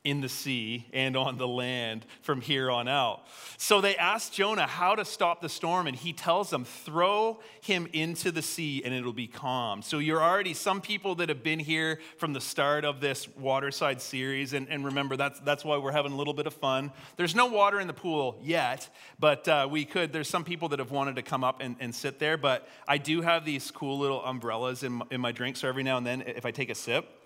in 0.03 0.19
the 0.19 0.30
sea 0.30 0.88
and 0.94 1.15
on 1.15 1.38
the 1.38 1.48
land 1.48 2.07
from 2.24 2.42
here 2.42 2.71
on 2.71 2.88
out. 2.88 3.21
So 3.57 3.81
they 3.81 3.95
ask 3.95 4.31
Jonah 4.33 4.65
how 4.65 4.95
to 4.95 5.06
stop 5.06 5.42
the 5.42 5.50
storm, 5.50 5.86
and 5.86 5.95
he 5.95 6.12
tells 6.12 6.50
them, 6.50 6.65
Throw 6.65 7.39
him 7.62 7.88
into 7.94 8.31
the 8.31 8.42
sea 8.42 8.81
and 8.83 8.94
it'll 8.94 9.13
be 9.13 9.27
calm. 9.27 9.83
So 9.83 10.00
you're 10.00 10.21
already 10.21 10.56
some 10.56 10.81
people 10.81 11.15
that 11.15 11.30
have 11.30 11.44
been 11.44 11.59
here 11.59 12.00
from 12.18 12.33
the 12.33 12.42
start 12.42 12.83
of 12.83 13.00
this 13.00 13.27
waterside 13.36 14.01
series, 14.01 14.53
and, 14.53 14.68
and 14.69 14.83
remember, 14.83 15.15
that's, 15.15 15.39
that's 15.42 15.63
why 15.63 15.77
we're 15.77 15.92
having 15.92 16.13
a 16.13 16.18
little 16.18 16.33
bit 16.33 16.48
of 16.48 16.53
fun. 16.53 16.92
There's 17.18 17.36
no 17.36 17.45
water 17.45 17.80
in 17.80 17.86
the 17.86 17.94
pool 17.94 18.39
yet, 18.42 18.89
but 19.19 19.48
uh, 19.48 19.68
we 19.69 19.86
could. 19.86 20.12
There's 20.12 20.27
some 20.27 20.44
people 20.44 20.69
that 20.69 20.80
have 20.80 20.92
wanted 20.92 21.18
to 21.18 21.21
come 21.21 21.44
up 21.44 21.62
and, 21.62 21.75
and 21.80 21.94
sit 21.94 22.18
there, 22.18 22.38
but 22.38 22.68
I 22.88 22.98
do 22.98 23.22
have 23.22 23.46
these 23.46 23.70
cool 23.70 24.00
little 24.00 24.24
umbrellas 24.25 24.81
in, 24.81 25.03
in 25.12 25.22
my 25.22 25.31
drink, 25.31 25.58
so 25.58 25.67
every 25.67 25.84
now 25.84 25.98
and 25.98 26.08
then, 26.08 26.22
if 26.22 26.46
I 26.46 26.50
take 26.50 26.72
a 26.72 26.75
sip, 26.75 27.21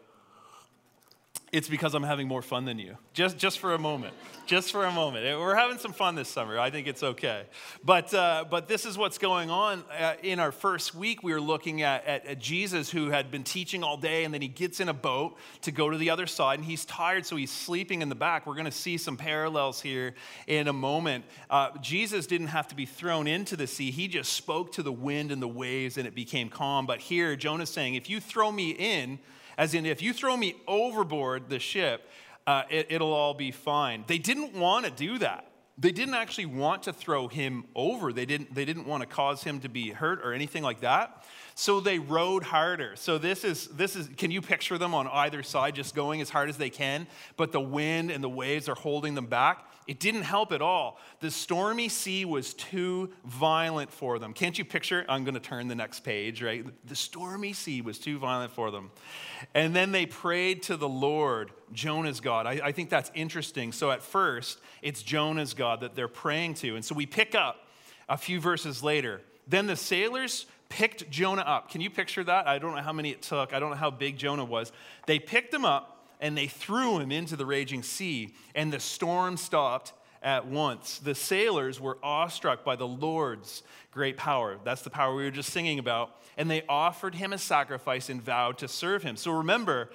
it's 1.55 1.69
because 1.69 1.93
I'm 1.95 2.03
having 2.03 2.27
more 2.27 2.41
fun 2.41 2.65
than 2.65 2.77
you. 2.79 2.97
Just, 3.13 3.37
just 3.37 3.59
for 3.59 3.73
a 3.73 3.79
moment. 3.79 4.13
Just 4.45 4.73
for 4.73 4.83
a 4.83 4.91
moment. 4.91 5.39
We're 5.39 5.55
having 5.55 5.77
some 5.77 5.93
fun 5.93 6.15
this 6.15 6.27
summer. 6.27 6.59
I 6.59 6.69
think 6.69 6.85
it's 6.85 7.01
okay. 7.01 7.43
But, 7.81 8.13
uh, 8.13 8.43
but 8.51 8.67
this 8.67 8.85
is 8.85 8.97
what's 8.97 9.17
going 9.17 9.49
on. 9.49 9.85
Uh, 9.97 10.15
in 10.21 10.41
our 10.41 10.51
first 10.51 10.93
week, 10.93 11.23
we 11.23 11.31
were 11.31 11.39
looking 11.39 11.81
at, 11.81 12.05
at, 12.05 12.25
at, 12.25 12.39
Jesus 12.39 12.89
who 12.89 13.09
had 13.09 13.31
been 13.31 13.45
teaching 13.45 13.85
all 13.85 13.95
day, 13.95 14.25
and 14.25 14.33
then 14.33 14.41
he 14.41 14.49
gets 14.49 14.81
in 14.81 14.89
a 14.89 14.93
boat 14.93 15.37
to 15.61 15.71
go 15.71 15.89
to 15.89 15.97
the 15.97 16.09
other 16.09 16.27
side, 16.27 16.59
and 16.59 16.65
he's 16.67 16.83
tired, 16.83 17.25
so 17.25 17.37
he's 17.37 17.51
sleeping 17.51 18.01
in 18.01 18.09
the 18.09 18.15
back. 18.15 18.45
We're 18.45 18.55
going 18.55 18.65
to 18.65 18.71
see 18.71 18.97
some 18.97 19.15
parallels 19.15 19.79
here 19.79 20.13
in 20.47 20.67
a 20.67 20.73
moment. 20.73 21.23
Uh, 21.49 21.69
Jesus 21.81 22.27
didn't 22.27 22.47
have 22.47 22.67
to 22.67 22.75
be 22.75 22.85
thrown 22.85 23.27
into 23.27 23.55
the 23.55 23.65
sea, 23.65 23.91
he 23.91 24.09
just 24.09 24.33
spoke 24.33 24.73
to 24.73 24.83
the 24.83 24.91
wind 24.91 25.31
and 25.31 25.41
the 25.41 25.47
waves, 25.47 25.97
and 25.97 26.05
it 26.05 26.15
became 26.15 26.49
calm. 26.49 26.85
But 26.85 26.99
here, 26.99 27.37
Jonah's 27.37 27.69
saying, 27.69 27.95
If 27.95 28.09
you 28.09 28.19
throw 28.19 28.51
me 28.51 28.71
in, 28.71 29.19
as 29.57 29.73
in, 29.73 29.85
if 29.85 30.01
you 30.01 30.13
throw 30.13 30.35
me 30.35 30.55
overboard 30.67 31.49
the 31.49 31.59
ship, 31.59 32.09
uh, 32.47 32.63
it, 32.69 33.01
will 33.01 33.13
all 33.13 33.33
be 33.33 33.51
fine. 33.51 34.03
They 34.07 34.17
didn't 34.17 34.53
want 34.53 34.85
to 34.85 34.91
do 34.91 35.17
that. 35.19 35.49
They 35.77 35.91
didn't 35.91 36.13
actually 36.13 36.45
want 36.45 36.83
to 36.83 36.93
throw 36.93 37.27
him 37.27 37.65
over. 37.75 38.13
They 38.13 38.25
didn't, 38.25 38.53
they 38.53 38.65
didn't 38.65 38.85
want 38.85 39.01
to 39.01 39.07
cause 39.07 39.43
him 39.43 39.59
to 39.61 39.69
be 39.69 39.89
hurt 39.89 40.21
or 40.23 40.33
anything 40.33 40.63
like 40.63 40.81
that. 40.81 41.25
So 41.57 41.79
they 41.79 41.99
rowed 41.99 42.43
harder. 42.43 42.97
So 42.97 43.17
this 43.17 43.45
is, 43.45 43.67
this 43.67 43.95
is, 43.95 44.09
can 44.17 44.29
you 44.29 44.41
picture 44.41 44.77
them 44.77 44.93
on 44.93 45.07
either 45.07 45.41
side 45.41 45.75
just 45.75 45.95
going 45.95 46.19
as 46.19 46.29
hard 46.29 46.49
as 46.49 46.57
they 46.57 46.69
can? 46.69 47.07
But 47.37 47.53
the 47.53 47.61
wind 47.61 48.11
and 48.11 48.21
the 48.21 48.29
waves 48.29 48.67
are 48.67 48.75
holding 48.75 49.15
them 49.15 49.27
back. 49.27 49.65
It 49.87 50.01
didn't 50.01 50.23
help 50.23 50.51
at 50.51 50.61
all. 50.61 50.99
The 51.21 51.31
stormy 51.31 51.87
sea 51.87 52.25
was 52.25 52.53
too 52.53 53.13
violent 53.23 53.89
for 53.89 54.19
them. 54.19 54.33
Can't 54.33 54.57
you 54.57 54.65
picture? 54.65 55.05
I'm 55.07 55.23
going 55.23 55.35
to 55.35 55.39
turn 55.39 55.69
the 55.69 55.75
next 55.75 56.01
page, 56.01 56.43
right? 56.43 56.65
The 56.87 56.95
stormy 56.95 57.53
sea 57.53 57.79
was 57.79 57.99
too 57.99 58.17
violent 58.19 58.51
for 58.51 58.69
them. 58.69 58.91
And 59.53 59.73
then 59.73 59.93
they 59.93 60.05
prayed 60.07 60.61
to 60.63 60.75
the 60.75 60.89
Lord, 60.89 61.51
Jonah's 61.71 62.19
God. 62.19 62.47
I, 62.47 62.59
I 62.65 62.71
think 62.73 62.89
that's 62.89 63.11
interesting. 63.15 63.71
So 63.71 63.91
at 63.91 64.01
first, 64.01 64.59
it's 64.81 65.01
Jonah's 65.01 65.53
God 65.53 65.79
that 65.81 65.95
they're 65.95 66.09
praying 66.09 66.55
to. 66.55 66.75
And 66.75 66.83
so 66.83 66.95
we 66.95 67.05
pick 67.05 67.33
up 67.33 67.65
a 68.09 68.17
few 68.17 68.41
verses 68.41 68.83
later. 68.83 69.21
Then 69.47 69.67
the 69.67 69.75
sailors 69.75 70.47
picked 70.69 71.09
Jonah 71.09 71.41
up. 71.41 71.69
Can 71.69 71.81
you 71.81 71.89
picture 71.89 72.23
that? 72.23 72.47
I 72.47 72.59
don't 72.59 72.75
know 72.75 72.81
how 72.81 72.93
many 72.93 73.11
it 73.11 73.21
took. 73.21 73.53
I 73.53 73.59
don't 73.59 73.69
know 73.69 73.75
how 73.75 73.91
big 73.91 74.17
Jonah 74.17 74.45
was. 74.45 74.71
They 75.05 75.19
picked 75.19 75.53
him 75.53 75.65
up 75.65 76.05
and 76.19 76.37
they 76.37 76.47
threw 76.47 76.99
him 76.99 77.11
into 77.11 77.35
the 77.35 77.45
raging 77.45 77.83
sea, 77.83 78.33
and 78.55 78.71
the 78.71 78.79
storm 78.79 79.35
stopped 79.35 79.93
at 80.23 80.47
once. 80.47 80.97
The 80.97 81.13
sailors 81.13 81.79
were 81.79 81.97
awestruck 82.01 82.63
by 82.63 82.75
the 82.77 82.87
Lord's 82.87 83.63
great 83.91 84.17
power. 84.17 84.57
That's 84.63 84.81
the 84.81 84.89
power 84.89 85.13
we 85.13 85.23
were 85.23 85.31
just 85.31 85.51
singing 85.51 85.77
about. 85.77 86.15
And 86.37 86.49
they 86.49 86.63
offered 86.67 87.15
him 87.15 87.31
a 87.31 87.37
sacrifice 87.37 88.09
and 88.09 88.21
vowed 88.21 88.57
to 88.59 88.67
serve 88.67 89.03
him. 89.03 89.17
So 89.17 89.31
remember, 89.31 89.91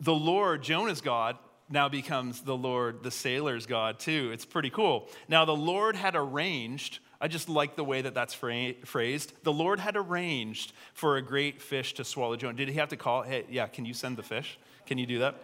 the 0.00 0.14
Lord, 0.14 0.62
Jonah's 0.62 1.00
God, 1.00 1.38
now 1.68 1.88
becomes 1.88 2.40
the 2.42 2.56
Lord, 2.56 3.02
the 3.02 3.10
sailor's 3.10 3.66
God, 3.66 3.98
too. 3.98 4.30
It's 4.32 4.44
pretty 4.44 4.68
cool. 4.68 5.08
Now, 5.28 5.44
the 5.44 5.56
Lord 5.56 5.96
had 5.96 6.16
arranged, 6.16 6.98
I 7.22 7.28
just 7.28 7.48
like 7.48 7.76
the 7.76 7.84
way 7.84 8.02
that 8.02 8.14
that's 8.14 8.34
phrased. 8.34 9.32
The 9.44 9.52
Lord 9.52 9.78
had 9.78 9.96
arranged 9.96 10.72
for 10.92 11.16
a 11.16 11.22
great 11.22 11.62
fish 11.62 11.94
to 11.94 12.04
swallow 12.04 12.34
Jonah. 12.34 12.54
Did 12.54 12.68
he 12.68 12.74
have 12.74 12.88
to 12.88 12.96
call, 12.96 13.22
hey, 13.22 13.44
yeah, 13.48 13.68
can 13.68 13.84
you 13.84 13.94
send 13.94 14.16
the 14.16 14.24
fish? 14.24 14.58
Can 14.86 14.98
you 14.98 15.06
do 15.06 15.20
that? 15.20 15.36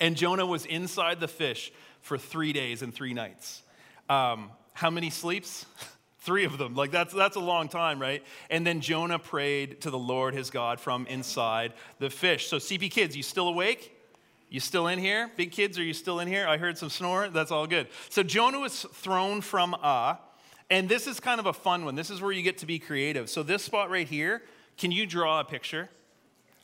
And 0.00 0.16
Jonah 0.16 0.44
was 0.44 0.66
inside 0.66 1.20
the 1.20 1.28
fish 1.28 1.72
for 2.00 2.18
three 2.18 2.52
days 2.52 2.82
and 2.82 2.92
three 2.92 3.14
nights. 3.14 3.62
Um, 4.08 4.50
how 4.72 4.90
many 4.90 5.10
sleeps? 5.10 5.64
Three 6.18 6.44
of 6.44 6.58
them. 6.58 6.74
Like 6.74 6.90
that's 6.90 7.14
that's 7.14 7.36
a 7.36 7.40
long 7.40 7.68
time, 7.68 8.02
right? 8.02 8.20
And 8.50 8.66
then 8.66 8.80
Jonah 8.80 9.20
prayed 9.20 9.82
to 9.82 9.90
the 9.90 9.98
Lord 9.98 10.34
his 10.34 10.50
God 10.50 10.80
from 10.80 11.06
inside 11.06 11.72
the 12.00 12.10
fish. 12.10 12.48
So 12.48 12.56
CP 12.56 12.90
kids, 12.90 13.16
you 13.16 13.22
still 13.22 13.46
awake? 13.46 13.96
You 14.48 14.58
still 14.58 14.88
in 14.88 14.98
here? 14.98 15.30
Big 15.36 15.52
kids, 15.52 15.78
are 15.78 15.84
you 15.84 15.94
still 15.94 16.18
in 16.18 16.26
here? 16.26 16.48
I 16.48 16.56
heard 16.56 16.78
some 16.78 16.90
snore. 16.90 17.28
That's 17.28 17.52
all 17.52 17.68
good. 17.68 17.86
So 18.08 18.24
Jonah 18.24 18.58
was 18.58 18.86
thrown 18.92 19.40
from 19.40 19.76
Ah, 19.80 20.18
and 20.70 20.88
this 20.88 21.06
is 21.06 21.20
kind 21.20 21.40
of 21.40 21.46
a 21.46 21.52
fun 21.52 21.84
one. 21.84 21.94
This 21.94 22.10
is 22.10 22.20
where 22.20 22.32
you 22.32 22.42
get 22.42 22.58
to 22.58 22.66
be 22.66 22.78
creative. 22.78 23.30
So 23.30 23.42
this 23.42 23.62
spot 23.62 23.90
right 23.90 24.08
here, 24.08 24.42
can 24.76 24.90
you 24.90 25.06
draw 25.06 25.40
a 25.40 25.44
picture? 25.44 25.88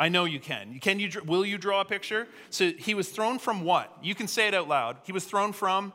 I 0.01 0.09
know 0.09 0.25
you 0.25 0.41
can. 0.41 0.81
Can 0.81 0.99
you? 0.99 1.11
Will 1.25 1.47
you 1.47 1.59
draw 1.59 1.81
a 1.81 1.85
picture? 1.85 2.27
So 2.51 2.73
he 2.77 2.95
was 2.95 3.09
thrown 3.09 3.39
from 3.39 3.63
what? 3.63 3.97
You 4.03 4.15
can 4.15 4.27
say 4.27 4.49
it 4.49 4.55
out 4.55 4.69
loud. 4.69 4.97
He 5.05 5.13
was 5.13 5.25
thrown 5.25 5.53
from. 5.53 5.93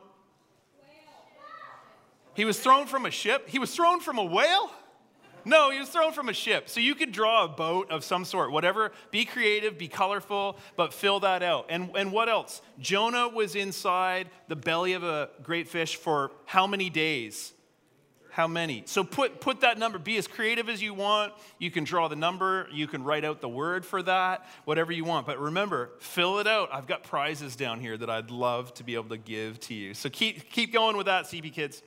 He 2.34 2.44
was 2.44 2.58
thrown 2.58 2.86
from 2.86 3.04
a 3.04 3.10
ship. 3.10 3.48
He 3.48 3.58
was 3.58 3.74
thrown 3.74 4.00
from 4.00 4.16
a 4.16 4.24
whale. 4.24 4.70
No, 5.44 5.70
he 5.70 5.78
was 5.80 5.88
thrown 5.88 6.12
from 6.12 6.28
a 6.28 6.32
ship. 6.32 6.68
So 6.68 6.78
you 6.78 6.94
could 6.94 7.10
draw 7.10 7.44
a 7.44 7.48
boat 7.48 7.90
of 7.90 8.04
some 8.04 8.24
sort, 8.24 8.52
whatever. 8.52 8.92
Be 9.10 9.24
creative, 9.24 9.76
be 9.76 9.88
colorful, 9.88 10.56
but 10.76 10.94
fill 10.94 11.20
that 11.20 11.42
out. 11.42 11.66
And, 11.68 11.90
and 11.96 12.12
what 12.12 12.28
else? 12.28 12.62
Jonah 12.78 13.28
was 13.28 13.56
inside 13.56 14.28
the 14.46 14.56
belly 14.56 14.92
of 14.92 15.02
a 15.02 15.30
great 15.42 15.68
fish 15.68 15.96
for 15.96 16.30
how 16.46 16.66
many 16.66 16.90
days? 16.90 17.54
How 18.38 18.46
many? 18.46 18.84
So 18.86 19.02
put, 19.02 19.40
put 19.40 19.62
that 19.62 19.78
number, 19.78 19.98
be 19.98 20.16
as 20.16 20.28
creative 20.28 20.68
as 20.68 20.80
you 20.80 20.94
want. 20.94 21.32
You 21.58 21.72
can 21.72 21.82
draw 21.82 22.06
the 22.06 22.14
number, 22.14 22.68
you 22.72 22.86
can 22.86 23.02
write 23.02 23.24
out 23.24 23.40
the 23.40 23.48
word 23.48 23.84
for 23.84 24.00
that, 24.04 24.46
whatever 24.64 24.92
you 24.92 25.04
want. 25.04 25.26
But 25.26 25.40
remember, 25.40 25.90
fill 25.98 26.38
it 26.38 26.46
out. 26.46 26.68
I've 26.72 26.86
got 26.86 27.02
prizes 27.02 27.56
down 27.56 27.80
here 27.80 27.96
that 27.96 28.08
I'd 28.08 28.30
love 28.30 28.72
to 28.74 28.84
be 28.84 28.94
able 28.94 29.08
to 29.08 29.16
give 29.16 29.58
to 29.62 29.74
you. 29.74 29.92
So 29.92 30.08
keep, 30.08 30.52
keep 30.52 30.72
going 30.72 30.96
with 30.96 31.06
that, 31.06 31.24
CP 31.24 31.52
kids. 31.52 31.82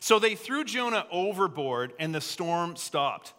So 0.00 0.18
they 0.18 0.34
threw 0.34 0.64
Jonah 0.64 1.06
overboard 1.12 1.92
and 1.98 2.14
the 2.14 2.22
storm 2.22 2.76
stopped. 2.76 3.34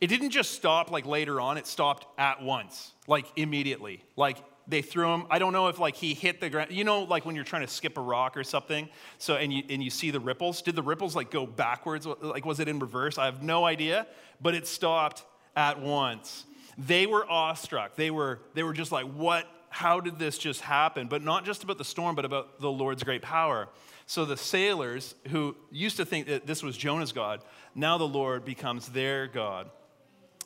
It 0.00 0.06
didn't 0.06 0.30
just 0.30 0.52
stop 0.52 0.90
like 0.90 1.04
later 1.04 1.38
on, 1.38 1.58
it 1.58 1.66
stopped 1.66 2.06
at 2.18 2.42
once, 2.42 2.92
like 3.08 3.26
immediately. 3.36 4.02
Like 4.16 4.38
they 4.70 4.82
threw 4.82 5.12
him. 5.12 5.24
I 5.28 5.38
don't 5.38 5.52
know 5.52 5.66
if 5.68 5.78
like 5.78 5.96
he 5.96 6.14
hit 6.14 6.40
the 6.40 6.48
ground. 6.48 6.70
You 6.70 6.84
know, 6.84 7.02
like 7.02 7.26
when 7.26 7.34
you're 7.34 7.44
trying 7.44 7.62
to 7.66 7.72
skip 7.72 7.98
a 7.98 8.00
rock 8.00 8.36
or 8.36 8.44
something. 8.44 8.88
So 9.18 9.34
and 9.34 9.52
you 9.52 9.64
and 9.68 9.82
you 9.82 9.90
see 9.90 10.10
the 10.10 10.20
ripples. 10.20 10.62
Did 10.62 10.76
the 10.76 10.82
ripples 10.82 11.16
like 11.16 11.30
go 11.30 11.46
backwards? 11.46 12.06
Like 12.06 12.46
was 12.46 12.60
it 12.60 12.68
in 12.68 12.78
reverse? 12.78 13.18
I 13.18 13.26
have 13.26 13.42
no 13.42 13.64
idea. 13.64 14.06
But 14.40 14.54
it 14.54 14.66
stopped 14.66 15.24
at 15.56 15.80
once. 15.80 16.44
They 16.78 17.06
were 17.06 17.28
awestruck. 17.28 17.96
They 17.96 18.10
were 18.10 18.40
they 18.54 18.62
were 18.62 18.72
just 18.72 18.92
like, 18.92 19.06
what? 19.06 19.46
How 19.72 20.00
did 20.00 20.18
this 20.18 20.36
just 20.36 20.62
happen? 20.62 21.06
But 21.06 21.22
not 21.22 21.44
just 21.44 21.62
about 21.62 21.78
the 21.78 21.84
storm, 21.84 22.16
but 22.16 22.24
about 22.24 22.60
the 22.60 22.70
Lord's 22.70 23.04
great 23.04 23.22
power. 23.22 23.68
So 24.06 24.24
the 24.24 24.36
sailors 24.36 25.14
who 25.28 25.54
used 25.70 25.96
to 25.98 26.04
think 26.04 26.26
that 26.26 26.44
this 26.44 26.62
was 26.62 26.76
Jonah's 26.76 27.12
God, 27.12 27.44
now 27.76 27.96
the 27.96 28.08
Lord 28.08 28.44
becomes 28.44 28.88
their 28.88 29.28
God. 29.28 29.70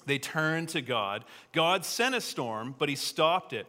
They 0.04 0.18
turn 0.18 0.66
to 0.66 0.82
God. 0.82 1.24
God 1.52 1.86
sent 1.86 2.14
a 2.14 2.20
storm, 2.20 2.74
but 2.78 2.90
he 2.90 2.96
stopped 2.96 3.54
it. 3.54 3.66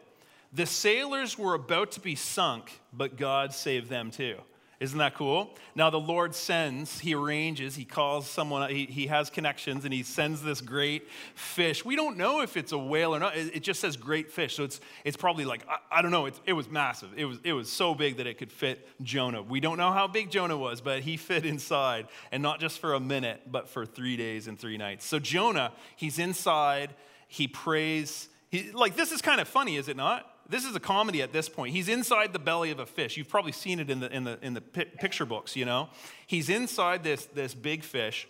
The 0.56 0.64
sailors 0.64 1.38
were 1.38 1.52
about 1.52 1.92
to 1.92 2.00
be 2.00 2.14
sunk, 2.14 2.80
but 2.90 3.18
God 3.18 3.52
saved 3.52 3.90
them 3.90 4.10
too. 4.10 4.36
Isn't 4.80 4.96
that 4.98 5.14
cool? 5.14 5.54
Now, 5.74 5.90
the 5.90 6.00
Lord 6.00 6.34
sends, 6.34 6.98
He 6.98 7.14
arranges, 7.14 7.76
He 7.76 7.84
calls 7.84 8.26
someone, 8.26 8.70
He, 8.70 8.86
he 8.86 9.06
has 9.08 9.28
connections, 9.28 9.84
and 9.84 9.92
He 9.92 10.02
sends 10.02 10.40
this 10.40 10.62
great 10.62 11.10
fish. 11.34 11.84
We 11.84 11.94
don't 11.94 12.16
know 12.16 12.40
if 12.40 12.56
it's 12.56 12.72
a 12.72 12.78
whale 12.78 13.14
or 13.14 13.18
not. 13.18 13.36
It, 13.36 13.56
it 13.56 13.62
just 13.62 13.80
says 13.80 13.98
great 13.98 14.30
fish. 14.30 14.56
So 14.56 14.64
it's, 14.64 14.80
it's 15.04 15.16
probably 15.18 15.44
like, 15.44 15.62
I, 15.68 15.98
I 15.98 16.02
don't 16.02 16.10
know, 16.10 16.24
it, 16.24 16.40
it 16.46 16.54
was 16.54 16.70
massive. 16.70 17.10
It 17.18 17.26
was, 17.26 17.38
it 17.44 17.52
was 17.52 17.70
so 17.70 17.94
big 17.94 18.16
that 18.16 18.26
it 18.26 18.38
could 18.38 18.50
fit 18.50 18.88
Jonah. 19.02 19.42
We 19.42 19.60
don't 19.60 19.76
know 19.76 19.92
how 19.92 20.06
big 20.06 20.30
Jonah 20.30 20.56
was, 20.56 20.80
but 20.80 21.00
he 21.00 21.16
fit 21.18 21.44
inside, 21.44 22.08
and 22.32 22.42
not 22.42 22.60
just 22.60 22.78
for 22.78 22.94
a 22.94 23.00
minute, 23.00 23.42
but 23.46 23.68
for 23.68 23.84
three 23.84 24.16
days 24.16 24.48
and 24.48 24.58
three 24.58 24.78
nights. 24.78 25.04
So 25.04 25.18
Jonah, 25.18 25.72
he's 25.96 26.18
inside, 26.18 26.94
he 27.28 27.46
prays. 27.46 28.28
He, 28.50 28.72
like, 28.72 28.96
this 28.96 29.12
is 29.12 29.20
kind 29.20 29.38
of 29.38 29.48
funny, 29.48 29.76
is 29.76 29.88
it 29.88 29.98
not? 29.98 30.32
This 30.48 30.64
is 30.64 30.76
a 30.76 30.80
comedy 30.80 31.22
at 31.22 31.32
this 31.32 31.48
point. 31.48 31.74
He's 31.74 31.88
inside 31.88 32.32
the 32.32 32.38
belly 32.38 32.70
of 32.70 32.78
a 32.78 32.86
fish. 32.86 33.16
You've 33.16 33.28
probably 33.28 33.52
seen 33.52 33.80
it 33.80 33.90
in 33.90 34.00
the, 34.00 34.14
in 34.14 34.24
the, 34.24 34.38
in 34.42 34.54
the 34.54 34.60
picture 34.60 35.26
books, 35.26 35.56
you 35.56 35.64
know? 35.64 35.88
He's 36.26 36.48
inside 36.48 37.02
this, 37.02 37.26
this 37.26 37.54
big 37.54 37.82
fish, 37.82 38.28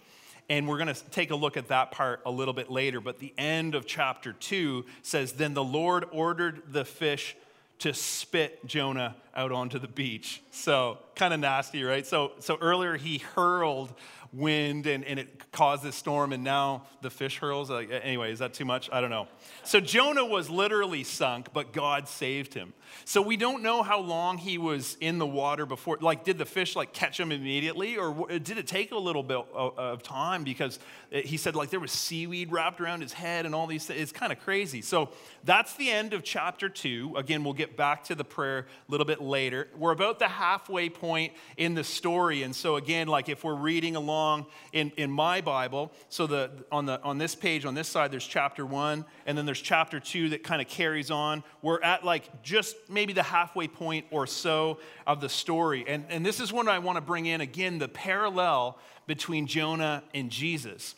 and 0.48 0.68
we're 0.68 0.78
going 0.78 0.94
to 0.94 1.04
take 1.10 1.30
a 1.30 1.36
look 1.36 1.56
at 1.56 1.68
that 1.68 1.90
part 1.90 2.20
a 2.24 2.30
little 2.30 2.54
bit 2.54 2.70
later. 2.70 3.00
But 3.00 3.18
the 3.18 3.34
end 3.36 3.74
of 3.74 3.86
chapter 3.86 4.32
2 4.32 4.84
says 5.02 5.32
Then 5.32 5.54
the 5.54 5.64
Lord 5.64 6.06
ordered 6.10 6.62
the 6.72 6.84
fish 6.84 7.36
to 7.80 7.92
spit 7.92 8.64
Jonah 8.66 9.16
out 9.34 9.52
onto 9.52 9.78
the 9.78 9.88
beach. 9.88 10.42
So, 10.50 10.98
kind 11.14 11.34
of 11.34 11.40
nasty, 11.40 11.84
right? 11.84 12.06
So, 12.06 12.32
so 12.38 12.56
earlier 12.60 12.96
he 12.96 13.18
hurled 13.18 13.92
wind 14.36 14.86
and, 14.86 15.04
and 15.04 15.18
it 15.18 15.50
caused 15.52 15.82
this 15.82 15.96
storm, 15.96 16.32
and 16.32 16.44
now 16.44 16.84
the 17.00 17.10
fish 17.10 17.38
hurls. 17.38 17.70
Like, 17.70 17.90
anyway, 17.90 18.32
is 18.32 18.40
that 18.40 18.52
too 18.52 18.64
much? 18.64 18.90
I 18.92 19.00
don't 19.00 19.10
know. 19.10 19.26
So 19.64 19.80
Jonah 19.80 20.24
was 20.24 20.50
literally 20.50 21.02
sunk, 21.02 21.48
but 21.52 21.72
God 21.72 22.08
saved 22.08 22.52
him. 22.52 22.74
So 23.04 23.22
we 23.22 23.36
don't 23.36 23.62
know 23.62 23.82
how 23.82 24.00
long 24.00 24.38
he 24.38 24.58
was 24.58 24.96
in 25.00 25.18
the 25.18 25.26
water 25.26 25.66
before. 25.66 25.98
Like, 26.00 26.24
did 26.24 26.38
the 26.38 26.44
fish 26.44 26.76
like 26.76 26.92
catch 26.92 27.18
him 27.18 27.32
immediately, 27.32 27.96
or 27.96 28.28
did 28.28 28.58
it 28.58 28.66
take 28.66 28.92
a 28.92 28.98
little 28.98 29.22
bit 29.22 29.38
uh, 29.54 29.70
of 29.76 30.02
time? 30.02 30.44
Because 30.44 30.78
he 31.10 31.36
said 31.36 31.56
like 31.56 31.70
there 31.70 31.80
was 31.80 31.92
seaweed 31.92 32.52
wrapped 32.52 32.80
around 32.80 33.00
his 33.00 33.12
head 33.12 33.46
and 33.46 33.54
all 33.54 33.66
these 33.66 33.86
things. 33.86 34.00
It's 34.00 34.12
kind 34.12 34.32
of 34.32 34.40
crazy. 34.40 34.82
So 34.82 35.10
that's 35.44 35.74
the 35.76 35.90
end 35.90 36.12
of 36.12 36.22
chapter 36.22 36.68
two. 36.68 37.14
Again, 37.16 37.44
we'll 37.44 37.54
get 37.54 37.76
back 37.76 38.04
to 38.04 38.14
the 38.14 38.24
prayer 38.24 38.60
a 38.60 38.90
little 38.90 39.06
bit 39.06 39.22
later. 39.22 39.68
We're 39.76 39.92
about 39.92 40.18
the 40.18 40.28
halfway 40.28 40.90
point 40.90 41.32
in 41.56 41.74
the 41.74 41.84
story, 41.84 42.42
and 42.42 42.54
so 42.54 42.76
again, 42.76 43.08
like 43.08 43.28
if 43.28 43.42
we're 43.42 43.54
reading 43.54 43.96
along 43.96 44.25
in, 44.72 44.92
in 44.96 45.10
my 45.10 45.40
Bible, 45.40 45.92
so 46.08 46.26
the 46.26 46.50
on 46.70 46.86
the 46.86 47.00
on 47.02 47.18
this 47.18 47.34
page 47.34 47.64
on 47.64 47.74
this 47.74 47.88
side 47.88 48.10
there's 48.10 48.26
chapter 48.26 48.64
one, 48.64 49.04
and 49.26 49.36
then 49.36 49.46
there's 49.46 49.60
chapter 49.60 50.00
two 50.00 50.30
that 50.30 50.42
kind 50.42 50.60
of 50.60 50.68
carries 50.68 51.10
on. 51.10 51.42
We're 51.62 51.82
at 51.82 52.04
like 52.04 52.42
just 52.42 52.76
maybe 52.88 53.12
the 53.12 53.22
halfway 53.22 53.68
point 53.68 54.06
or 54.10 54.26
so 54.26 54.78
of 55.06 55.20
the 55.20 55.28
story. 55.28 55.84
And, 55.86 56.04
and 56.08 56.24
this 56.24 56.40
is 56.40 56.52
when 56.52 56.68
I 56.68 56.78
want 56.78 56.96
to 56.96 57.02
bring 57.02 57.26
in 57.26 57.40
again 57.40 57.78
the 57.78 57.88
parallel 57.88 58.78
between 59.06 59.46
Jonah 59.46 60.02
and 60.14 60.30
Jesus. 60.30 60.94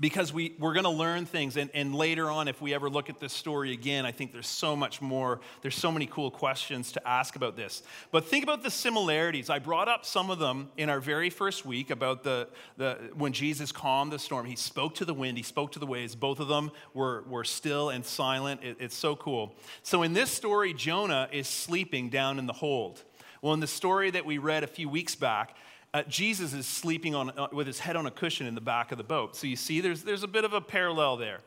Because 0.00 0.32
we, 0.32 0.56
we're 0.58 0.72
going 0.72 0.84
to 0.84 0.90
learn 0.90 1.24
things, 1.24 1.56
and, 1.56 1.70
and 1.72 1.94
later 1.94 2.28
on, 2.28 2.48
if 2.48 2.60
we 2.60 2.74
ever 2.74 2.90
look 2.90 3.08
at 3.08 3.20
this 3.20 3.32
story 3.32 3.72
again, 3.72 4.04
I 4.04 4.10
think 4.10 4.32
there's 4.32 4.48
so 4.48 4.74
much 4.74 5.00
more. 5.00 5.40
There's 5.62 5.76
so 5.76 5.92
many 5.92 6.06
cool 6.06 6.32
questions 6.32 6.90
to 6.92 7.08
ask 7.08 7.36
about 7.36 7.56
this. 7.56 7.84
But 8.10 8.24
think 8.24 8.42
about 8.42 8.64
the 8.64 8.70
similarities. 8.70 9.50
I 9.50 9.60
brought 9.60 9.88
up 9.88 10.04
some 10.04 10.30
of 10.30 10.40
them 10.40 10.68
in 10.76 10.90
our 10.90 10.98
very 10.98 11.30
first 11.30 11.64
week 11.64 11.90
about 11.90 12.24
the, 12.24 12.48
the 12.76 12.98
when 13.14 13.32
Jesus 13.32 13.70
calmed 13.70 14.12
the 14.12 14.18
storm. 14.18 14.46
He 14.46 14.56
spoke 14.56 14.96
to 14.96 15.04
the 15.04 15.14
wind, 15.14 15.36
he 15.36 15.44
spoke 15.44 15.70
to 15.72 15.78
the 15.78 15.86
waves. 15.86 16.16
Both 16.16 16.40
of 16.40 16.48
them 16.48 16.72
were, 16.92 17.22
were 17.28 17.44
still 17.44 17.90
and 17.90 18.04
silent. 18.04 18.64
It, 18.64 18.76
it's 18.80 18.96
so 18.96 19.14
cool. 19.14 19.54
So 19.84 20.02
in 20.02 20.12
this 20.12 20.30
story, 20.30 20.74
Jonah 20.74 21.28
is 21.30 21.46
sleeping 21.46 22.10
down 22.10 22.40
in 22.40 22.46
the 22.46 22.52
hold. 22.52 23.04
Well, 23.42 23.52
in 23.52 23.60
the 23.60 23.66
story 23.66 24.10
that 24.10 24.24
we 24.24 24.38
read 24.38 24.64
a 24.64 24.66
few 24.66 24.88
weeks 24.88 25.14
back, 25.14 25.54
uh, 25.94 26.02
Jesus 26.02 26.52
is 26.52 26.66
sleeping 26.66 27.14
on, 27.14 27.30
uh, 27.30 27.46
with 27.52 27.68
his 27.68 27.78
head 27.78 27.94
on 27.94 28.04
a 28.04 28.10
cushion 28.10 28.46
in 28.46 28.56
the 28.56 28.60
back 28.60 28.92
of 28.92 28.98
the 28.98 29.04
boat. 29.04 29.36
So 29.36 29.46
you 29.46 29.56
see, 29.56 29.80
there's, 29.80 30.02
there's 30.02 30.24
a 30.24 30.28
bit 30.28 30.44
of 30.44 30.52
a 30.52 30.60
parallel 30.60 31.16
there. 31.16 31.40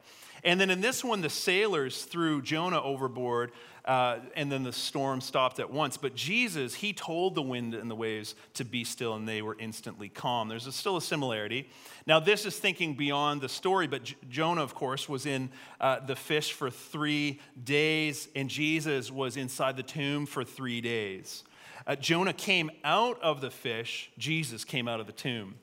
And 0.43 0.61
then 0.61 0.69
in 0.69 0.79
this 0.79 1.03
one, 1.03 1.21
the 1.21 1.29
sailors 1.29 2.03
threw 2.03 2.41
Jonah 2.41 2.81
overboard, 2.81 3.51
uh, 3.83 4.19
and 4.35 4.49
then 4.49 4.63
the 4.63 4.71
storm 4.71 5.19
stopped 5.19 5.59
at 5.59 5.71
once. 5.71 5.97
But 5.97 6.15
Jesus, 6.15 6.75
he 6.75 6.93
told 6.93 7.35
the 7.35 7.41
wind 7.41 7.73
and 7.73 7.91
the 7.91 7.95
waves 7.95 8.35
to 8.53 8.63
be 8.63 8.83
still, 8.83 9.15
and 9.15 9.27
they 9.27 9.41
were 9.41 9.57
instantly 9.59 10.07
calm. 10.07 10.47
There's 10.47 10.67
a, 10.67 10.71
still 10.71 10.95
a 10.95 11.01
similarity. 11.01 11.67
Now, 12.05 12.19
this 12.21 12.45
is 12.45 12.57
thinking 12.57 12.93
beyond 12.93 13.41
the 13.41 13.49
story, 13.49 13.87
but 13.87 14.03
J- 14.03 14.15
Jonah, 14.29 14.63
of 14.63 14.75
course, 14.75 15.09
was 15.09 15.25
in 15.25 15.49
uh, 15.81 15.99
the 16.05 16.15
fish 16.15 16.53
for 16.53 16.69
three 16.69 17.41
days, 17.61 18.29
and 18.35 18.49
Jesus 18.49 19.11
was 19.11 19.35
inside 19.35 19.75
the 19.75 19.83
tomb 19.83 20.25
for 20.25 20.45
three 20.45 20.79
days. 20.79 21.43
Uh, 21.87 21.95
Jonah 21.95 22.33
came 22.33 22.69
out 22.83 23.19
of 23.21 23.39
the 23.39 23.49
fish, 23.49 24.11
Jesus 24.17 24.65
came 24.65 24.89
out 24.89 24.99
of 24.99 25.07
the 25.07 25.13
tomb. 25.13 25.55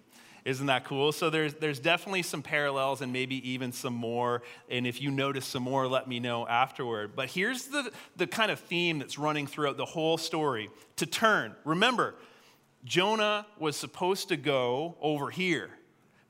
Isn't 0.47 0.66
that 0.66 0.85
cool? 0.85 1.12
So 1.12 1.31
there's, 1.31 1.54
there's 1.54 1.78
definitely 1.78 2.23
some 2.23 2.43
parallels 2.43 3.00
and 3.00 3.12
maybe 3.12 3.49
even 3.50 3.73
some 3.73 3.95
more. 3.95 4.43
And 4.71 4.87
if 4.87 5.00
you 5.00 5.11
notice 5.11 5.47
some 5.47 5.62
more, 5.62 5.87
let 5.87 6.07
me 6.07 6.21
know 6.21 6.47
afterward. 6.47 7.16
But 7.16 7.31
here's 7.31 7.66
the, 7.66 7.90
the 8.16 8.26
kind 8.26 8.50
of 8.50 8.61
theme 8.61 8.99
that's 8.99 9.19
running 9.19 9.47
throughout 9.47 9.78
the 9.78 9.87
whole 9.87 10.19
story 10.19 10.69
to 10.97 11.07
turn. 11.07 11.54
Remember, 11.64 12.14
Jonah 12.85 13.47
was 13.59 13.76
supposed 13.76 14.28
to 14.28 14.37
go 14.37 14.97
over 15.00 15.31
here 15.31 15.71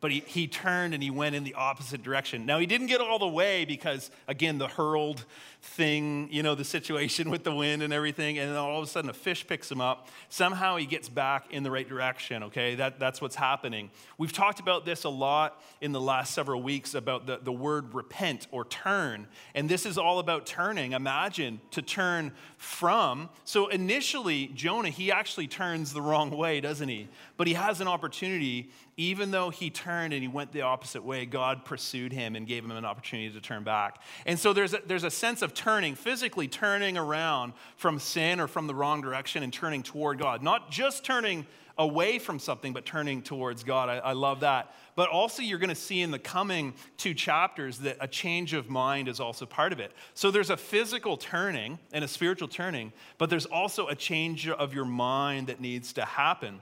but 0.05 0.13
he, 0.13 0.23
he 0.27 0.47
turned 0.47 0.93
and 0.93 1.03
he 1.03 1.09
went 1.09 1.35
in 1.35 1.45
the 1.45 1.55
opposite 1.55 2.03
direction. 2.03 2.45
Now, 2.45 2.59
he 2.59 2.67
didn't 2.67 2.89
get 2.89 3.01
all 3.01 3.19
the 3.19 3.27
way 3.27 3.65
because, 3.65 4.11
again, 4.29 4.59
the 4.59 4.69
hurled 4.69 5.25
thing, 5.63 6.29
you 6.31 6.43
know, 6.43 6.55
the 6.55 6.63
situation 6.63 7.31
with 7.35 7.43
the 7.43 7.55
wind 7.55 7.83
and 7.83 7.91
everything, 7.91 8.39
and 8.39 8.51
then 8.51 8.57
all 8.59 8.83
of 8.83 8.85
a 8.85 8.91
sudden 8.91 9.09
a 9.09 9.15
fish 9.15 9.47
picks 9.47 9.71
him 9.71 9.81
up. 9.81 10.09
Somehow 10.29 10.77
he 10.77 10.85
gets 10.85 11.09
back 11.09 11.51
in 11.51 11.63
the 11.63 11.71
right 11.71 11.89
direction, 11.89 12.43
okay? 12.43 12.75
That, 12.75 13.01
that's 13.01 13.23
what's 13.23 13.35
happening. 13.35 13.91
We've 14.19 14.33
talked 14.33 14.61
about 14.61 14.85
this 14.85 15.05
a 15.05 15.09
lot 15.09 15.59
in 15.81 15.93
the 15.93 16.03
last 16.03 16.35
several 16.35 16.63
weeks 16.63 16.93
about 16.93 17.27
the, 17.27 17.39
the 17.43 17.53
word 17.53 17.95
repent 17.95 18.47
or 18.51 18.67
turn, 18.67 19.27
and 19.55 19.71
this 19.71 19.87
is 19.87 19.97
all 19.97 20.19
about 20.19 20.45
turning. 20.45 20.93
Imagine 20.93 21.63
to 21.71 21.81
turn 21.81 22.33
from. 22.59 23.31
So 23.45 23.69
initially, 23.69 24.49
Jonah, 24.49 24.91
he 24.91 25.11
actually 25.11 25.47
turns 25.47 25.95
the 25.95 26.03
wrong 26.03 26.31
way, 26.31 26.61
doesn't 26.61 26.89
he? 26.89 27.09
But 27.39 27.47
he 27.47 27.55
has 27.55 27.81
an 27.81 27.89
opportunity 27.89 28.71
even 28.97 29.31
though 29.31 29.51
he 29.51 29.71
turned 29.71 30.13
and 30.13 30.23
he 30.23 30.29
went 30.29 30.53
the 30.53 30.63
opposite 30.63 31.05
way, 31.05 31.27
God 31.27 31.65
pursued 31.65 32.13
him 32.13 32.37
and 32.37 32.47
gave 32.47 32.65
him 32.65 32.71
an 32.71 32.85
opportunity 32.85 33.31
to 33.31 33.41
turn 33.41 33.65
back. 33.65 34.01
And 34.25 34.39
so 34.39 34.53
there's 34.53 34.75
a, 34.75 34.81
there's 34.87 35.05
a 35.05 35.11
sense 35.11 35.43
of 35.43 35.55
turning, 35.55 35.95
physically 35.95 36.49
turning 36.49 36.97
around 36.97 37.55
from 37.77 37.99
sin 37.99 38.41
or 38.41 38.47
from 38.47 38.67
the 38.67 38.75
wrong 38.75 39.01
direction 39.01 39.43
and 39.43 39.53
turning 39.53 39.83
toward 39.83 40.19
God. 40.19 40.43
Not 40.43 40.71
just 40.71 41.05
turning 41.05 41.47
away 41.77 42.19
from 42.19 42.39
something, 42.39 42.73
but 42.73 42.85
turning 42.85 43.21
towards 43.21 43.65
God. 43.65 43.89
I, 43.89 43.97
I 43.99 44.13
love 44.13 44.41
that. 44.41 44.73
But 44.95 45.09
also, 45.09 45.43
you're 45.43 45.59
going 45.59 45.71
to 45.71 45.75
see 45.75 46.03
in 46.03 46.13
the 46.13 46.21
coming 46.21 46.75
two 46.97 47.15
chapters 47.15 47.79
that 47.79 47.97
a 48.01 48.07
change 48.07 48.53
of 48.53 48.71
mind 48.71 49.09
is 49.09 49.19
also 49.19 49.45
part 49.45 49.73
of 49.73 49.81
it. 49.81 49.93
So 50.15 50.31
there's 50.31 50.51
a 50.51 50.57
physical 50.57 51.17
turning 51.17 51.81
and 51.93 52.05
a 52.05 52.09
spiritual 52.09 52.47
turning, 52.47 52.93
but 53.19 53.29
there's 53.29 53.47
also 53.47 53.89
a 53.89 53.97
change 53.97 54.49
of 54.49 54.73
your 54.73 54.85
mind 54.85 55.49
that 55.49 55.61
needs 55.61 55.93
to 55.95 56.05
happen. 56.05 56.61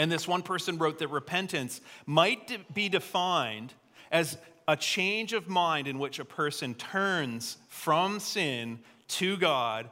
And 0.00 0.10
this 0.10 0.26
one 0.26 0.40
person 0.40 0.78
wrote 0.78 0.98
that 1.00 1.08
repentance 1.08 1.82
might 2.06 2.72
be 2.72 2.88
defined 2.88 3.74
as 4.10 4.38
a 4.66 4.74
change 4.74 5.34
of 5.34 5.46
mind 5.46 5.86
in 5.86 5.98
which 5.98 6.18
a 6.18 6.24
person 6.24 6.74
turns 6.74 7.58
from 7.68 8.18
sin 8.18 8.78
to 9.08 9.36
God, 9.36 9.90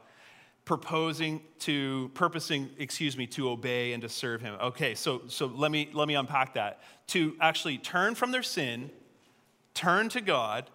proposing 0.65 1.41
to 1.59 2.09
purposing, 2.15 2.71
excuse 2.79 3.15
me, 3.17 3.27
to 3.27 3.51
obey 3.51 3.93
and 3.93 4.01
to 4.01 4.09
serve 4.09 4.41
him. 4.41 4.55
Okay, 4.59 4.95
so 4.95 5.21
so 5.27 5.45
let 5.45 5.69
me 5.69 5.91
let 5.93 6.07
me 6.07 6.15
unpack 6.15 6.55
that. 6.55 6.81
To 7.09 7.35
actually 7.39 7.77
turn 7.77 8.15
from 8.15 8.31
their 8.31 8.41
sin, 8.41 8.89
turn 9.75 10.09
to 10.09 10.21
God, 10.21 10.71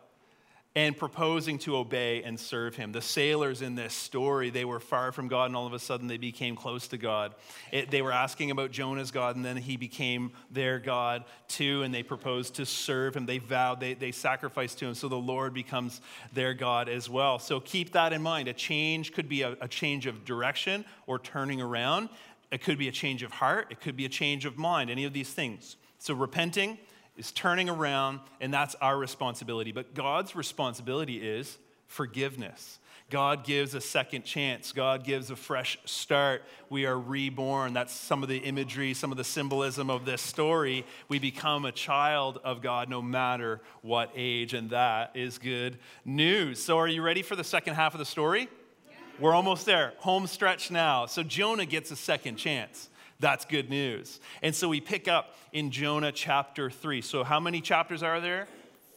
and 0.76 0.96
proposing 0.96 1.56
to 1.56 1.76
obey 1.76 2.24
and 2.24 2.38
serve 2.38 2.74
him. 2.74 2.90
The 2.90 3.00
sailors 3.00 3.62
in 3.62 3.76
this 3.76 3.94
story, 3.94 4.50
they 4.50 4.64
were 4.64 4.80
far 4.80 5.12
from 5.12 5.28
God, 5.28 5.46
and 5.46 5.56
all 5.56 5.68
of 5.68 5.72
a 5.72 5.78
sudden 5.78 6.08
they 6.08 6.16
became 6.16 6.56
close 6.56 6.88
to 6.88 6.98
God. 6.98 7.32
It, 7.70 7.92
they 7.92 8.02
were 8.02 8.10
asking 8.10 8.50
about 8.50 8.72
Jonah's 8.72 9.12
God, 9.12 9.36
and 9.36 9.44
then 9.44 9.56
he 9.56 9.76
became 9.76 10.32
their 10.50 10.80
God 10.80 11.24
too, 11.46 11.82
and 11.82 11.94
they 11.94 12.02
proposed 12.02 12.56
to 12.56 12.66
serve 12.66 13.14
him. 13.14 13.24
They 13.24 13.38
vowed, 13.38 13.78
they, 13.78 13.94
they 13.94 14.10
sacrificed 14.10 14.78
to 14.78 14.86
him, 14.86 14.94
so 14.94 15.08
the 15.08 15.14
Lord 15.14 15.54
becomes 15.54 16.00
their 16.32 16.54
God 16.54 16.88
as 16.88 17.08
well. 17.08 17.38
So 17.38 17.60
keep 17.60 17.92
that 17.92 18.12
in 18.12 18.20
mind. 18.20 18.48
A 18.48 18.52
change 18.52 19.12
could 19.12 19.28
be 19.28 19.42
a, 19.42 19.56
a 19.60 19.68
change 19.68 20.06
of 20.06 20.24
direction 20.24 20.84
or 21.06 21.20
turning 21.20 21.60
around, 21.60 22.08
it 22.50 22.62
could 22.62 22.78
be 22.78 22.88
a 22.88 22.92
change 22.92 23.22
of 23.22 23.32
heart, 23.32 23.68
it 23.70 23.80
could 23.80 23.96
be 23.96 24.06
a 24.06 24.08
change 24.08 24.44
of 24.44 24.58
mind, 24.58 24.90
any 24.90 25.04
of 25.04 25.12
these 25.12 25.32
things. 25.32 25.76
So 25.98 26.14
repenting, 26.14 26.78
is 27.16 27.32
turning 27.32 27.68
around, 27.68 28.20
and 28.40 28.52
that's 28.52 28.74
our 28.76 28.96
responsibility. 28.96 29.72
But 29.72 29.94
God's 29.94 30.34
responsibility 30.34 31.16
is 31.16 31.58
forgiveness. 31.86 32.78
God 33.10 33.44
gives 33.44 33.74
a 33.74 33.80
second 33.80 34.24
chance. 34.24 34.72
God 34.72 35.04
gives 35.04 35.30
a 35.30 35.36
fresh 35.36 35.78
start. 35.84 36.42
We 36.70 36.86
are 36.86 36.98
reborn. 36.98 37.74
That's 37.74 37.92
some 37.92 38.22
of 38.22 38.28
the 38.28 38.38
imagery, 38.38 38.94
some 38.94 39.10
of 39.10 39.18
the 39.18 39.24
symbolism 39.24 39.90
of 39.90 40.04
this 40.06 40.22
story. 40.22 40.86
We 41.08 41.18
become 41.18 41.66
a 41.66 41.72
child 41.72 42.40
of 42.42 42.62
God 42.62 42.88
no 42.88 43.02
matter 43.02 43.60
what 43.82 44.10
age, 44.16 44.54
and 44.54 44.70
that 44.70 45.12
is 45.14 45.38
good 45.38 45.78
news. 46.04 46.62
So, 46.62 46.78
are 46.78 46.88
you 46.88 47.02
ready 47.02 47.22
for 47.22 47.36
the 47.36 47.44
second 47.44 47.74
half 47.74 47.94
of 47.94 47.98
the 47.98 48.06
story? 48.06 48.48
Yeah. 48.88 48.96
We're 49.20 49.34
almost 49.34 49.66
there. 49.66 49.92
Home 49.98 50.26
stretch 50.26 50.70
now. 50.70 51.04
So, 51.06 51.22
Jonah 51.22 51.66
gets 51.66 51.90
a 51.90 51.96
second 51.96 52.36
chance. 52.36 52.88
That's 53.20 53.44
good 53.44 53.70
news. 53.70 54.20
And 54.42 54.54
so 54.54 54.68
we 54.68 54.80
pick 54.80 55.08
up 55.08 55.36
in 55.52 55.70
Jonah 55.70 56.12
chapter 56.12 56.70
3. 56.70 57.00
So, 57.00 57.24
how 57.24 57.40
many 57.40 57.60
chapters 57.60 58.02
are 58.02 58.20
there? 58.20 58.48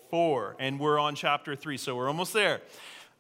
Four. 0.10 0.56
And 0.60 0.80
we're 0.80 1.00
on 1.00 1.16
chapter 1.16 1.56
3, 1.56 1.78
so 1.78 1.96
we're 1.96 2.08
almost 2.08 2.34
there. 2.34 2.62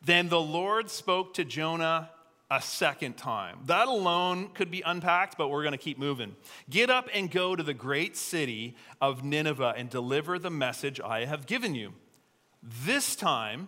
Then 0.03 0.29
the 0.29 0.39
Lord 0.39 0.89
spoke 0.89 1.33
to 1.35 1.45
Jonah 1.45 2.09
a 2.49 2.61
second 2.61 3.17
time. 3.17 3.59
That 3.65 3.87
alone 3.87 4.49
could 4.53 4.71
be 4.71 4.81
unpacked, 4.81 5.37
but 5.37 5.49
we're 5.49 5.63
going 5.63 5.73
to 5.73 5.77
keep 5.77 5.99
moving. 5.99 6.35
Get 6.69 6.89
up 6.89 7.09
and 7.13 7.29
go 7.29 7.55
to 7.55 7.63
the 7.63 7.73
great 7.73 8.15
city 8.15 8.75
of 9.01 9.23
Nineveh 9.23 9.73
and 9.75 9.89
deliver 9.89 10.39
the 10.39 10.49
message 10.49 11.01
I 11.01 11.25
have 11.25 11.45
given 11.45 11.75
you. 11.75 11.93
This 12.63 13.15
time, 13.15 13.67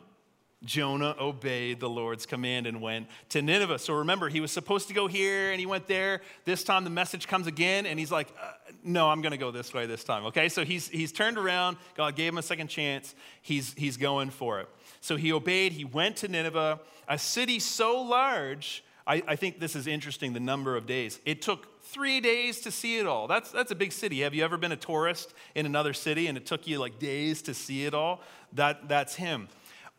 Jonah 0.65 1.15
obeyed 1.19 1.79
the 1.79 1.89
Lord's 1.89 2.25
command 2.25 2.67
and 2.67 2.81
went 2.81 3.07
to 3.29 3.41
Nineveh. 3.41 3.79
So 3.79 3.93
remember, 3.93 4.27
he 4.27 4.41
was 4.41 4.51
supposed 4.51 4.89
to 4.89 4.93
go 4.93 5.07
here 5.07 5.51
and 5.51 5.59
he 5.59 5.65
went 5.65 5.87
there. 5.87 6.21
This 6.43 6.63
time 6.65 6.83
the 6.83 6.89
message 6.89 7.27
comes 7.27 7.47
again 7.47 7.85
and 7.85 7.97
he's 7.97 8.11
like, 8.11 8.27
uh, 8.41 8.51
no, 8.83 9.09
I'm 9.09 9.21
going 9.21 9.31
to 9.31 9.37
go 9.37 9.51
this 9.51 9.73
way 9.73 9.85
this 9.85 10.03
time. 10.03 10.25
Okay, 10.25 10.49
so 10.49 10.65
he's, 10.65 10.89
he's 10.89 11.13
turned 11.13 11.37
around. 11.37 11.77
God 11.95 12.15
gave 12.15 12.33
him 12.33 12.37
a 12.37 12.43
second 12.43 12.67
chance. 12.67 13.15
He's, 13.41 13.73
he's 13.73 13.95
going 13.95 14.31
for 14.31 14.59
it. 14.59 14.67
So 14.99 15.15
he 15.15 15.31
obeyed. 15.31 15.71
He 15.71 15.85
went 15.85 16.17
to 16.17 16.27
Nineveh, 16.27 16.81
a 17.07 17.17
city 17.17 17.59
so 17.59 18.01
large. 18.01 18.83
I, 19.07 19.23
I 19.27 19.35
think 19.37 19.59
this 19.59 19.77
is 19.77 19.87
interesting 19.87 20.33
the 20.33 20.41
number 20.41 20.75
of 20.75 20.85
days. 20.85 21.21
It 21.25 21.41
took 21.41 21.81
three 21.83 22.19
days 22.19 22.59
to 22.61 22.71
see 22.71 22.99
it 22.99 23.07
all. 23.07 23.27
That's, 23.27 23.49
that's 23.49 23.71
a 23.71 23.75
big 23.75 23.93
city. 23.93 24.21
Have 24.21 24.35
you 24.35 24.43
ever 24.43 24.57
been 24.57 24.73
a 24.73 24.77
tourist 24.77 25.33
in 25.55 25.65
another 25.65 25.93
city 25.93 26.27
and 26.27 26.37
it 26.37 26.45
took 26.45 26.67
you 26.67 26.79
like 26.79 26.99
days 26.99 27.41
to 27.43 27.53
see 27.53 27.85
it 27.85 27.93
all? 27.93 28.21
That, 28.53 28.89
that's 28.89 29.15
him. 29.15 29.47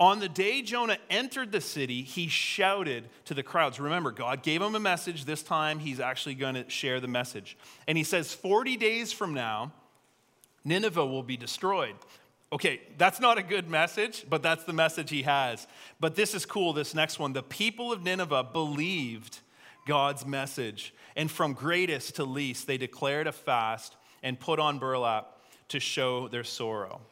On 0.01 0.19
the 0.19 0.31
day 0.31 0.63
Jonah 0.63 0.97
entered 1.11 1.53
the 1.53 1.61
city, 1.61 2.03
he 2.03 2.27
shouted 2.27 3.05
to 3.27 3.35
the 3.35 3.43
crowds. 3.43 3.79
Remember, 3.79 4.11
God 4.11 4.43
gave 4.43 4.63
him 4.63 4.75
a 4.75 4.81
message. 4.81 5.27
This 5.27 5.43
time, 5.43 5.79
he's 5.79 6.01
actually 6.01 6.35
going 6.35 6.55
to 6.55 6.69
share 6.71 7.01
the 7.01 7.07
message. 7.07 7.59
And 7.87 7.99
he 7.99 8.05
says, 8.05 8.33
40 8.33 8.79
days 8.79 9.13
from 9.13 9.35
now, 9.35 9.73
Nineveh 10.65 11.05
will 11.05 11.23
be 11.23 11.37
destroyed. 11.37 11.95
Okay, 12.51 12.81
that's 12.97 13.21
not 13.21 13.37
a 13.37 13.43
good 13.43 13.69
message, 13.69 14.25
but 14.29 14.43
that's 14.43 14.65
the 14.65 14.73
message 14.73 15.11
he 15.11 15.23
has. 15.23 15.67
But 16.01 16.17
this 16.17 16.35
is 16.35 16.47
cool, 16.47 16.73
this 16.73 16.95
next 16.95 17.19
one. 17.19 17.35
The 17.35 17.43
people 17.43 17.93
of 17.93 18.03
Nineveh 18.03 18.49
believed 18.53 19.41
God's 19.87 20.25
message, 20.25 20.95
and 21.15 21.31
from 21.31 21.53
greatest 21.53 22.17
to 22.17 22.25
least, 22.25 22.67
they 22.67 22.79
declared 22.79 23.27
a 23.27 23.33
fast 23.33 23.97
and 24.23 24.41
put 24.41 24.59
on 24.59 24.79
burlap 24.79 25.37
to 25.69 25.79
show 25.79 26.27
their 26.27 26.45
sorrow. 26.45 27.03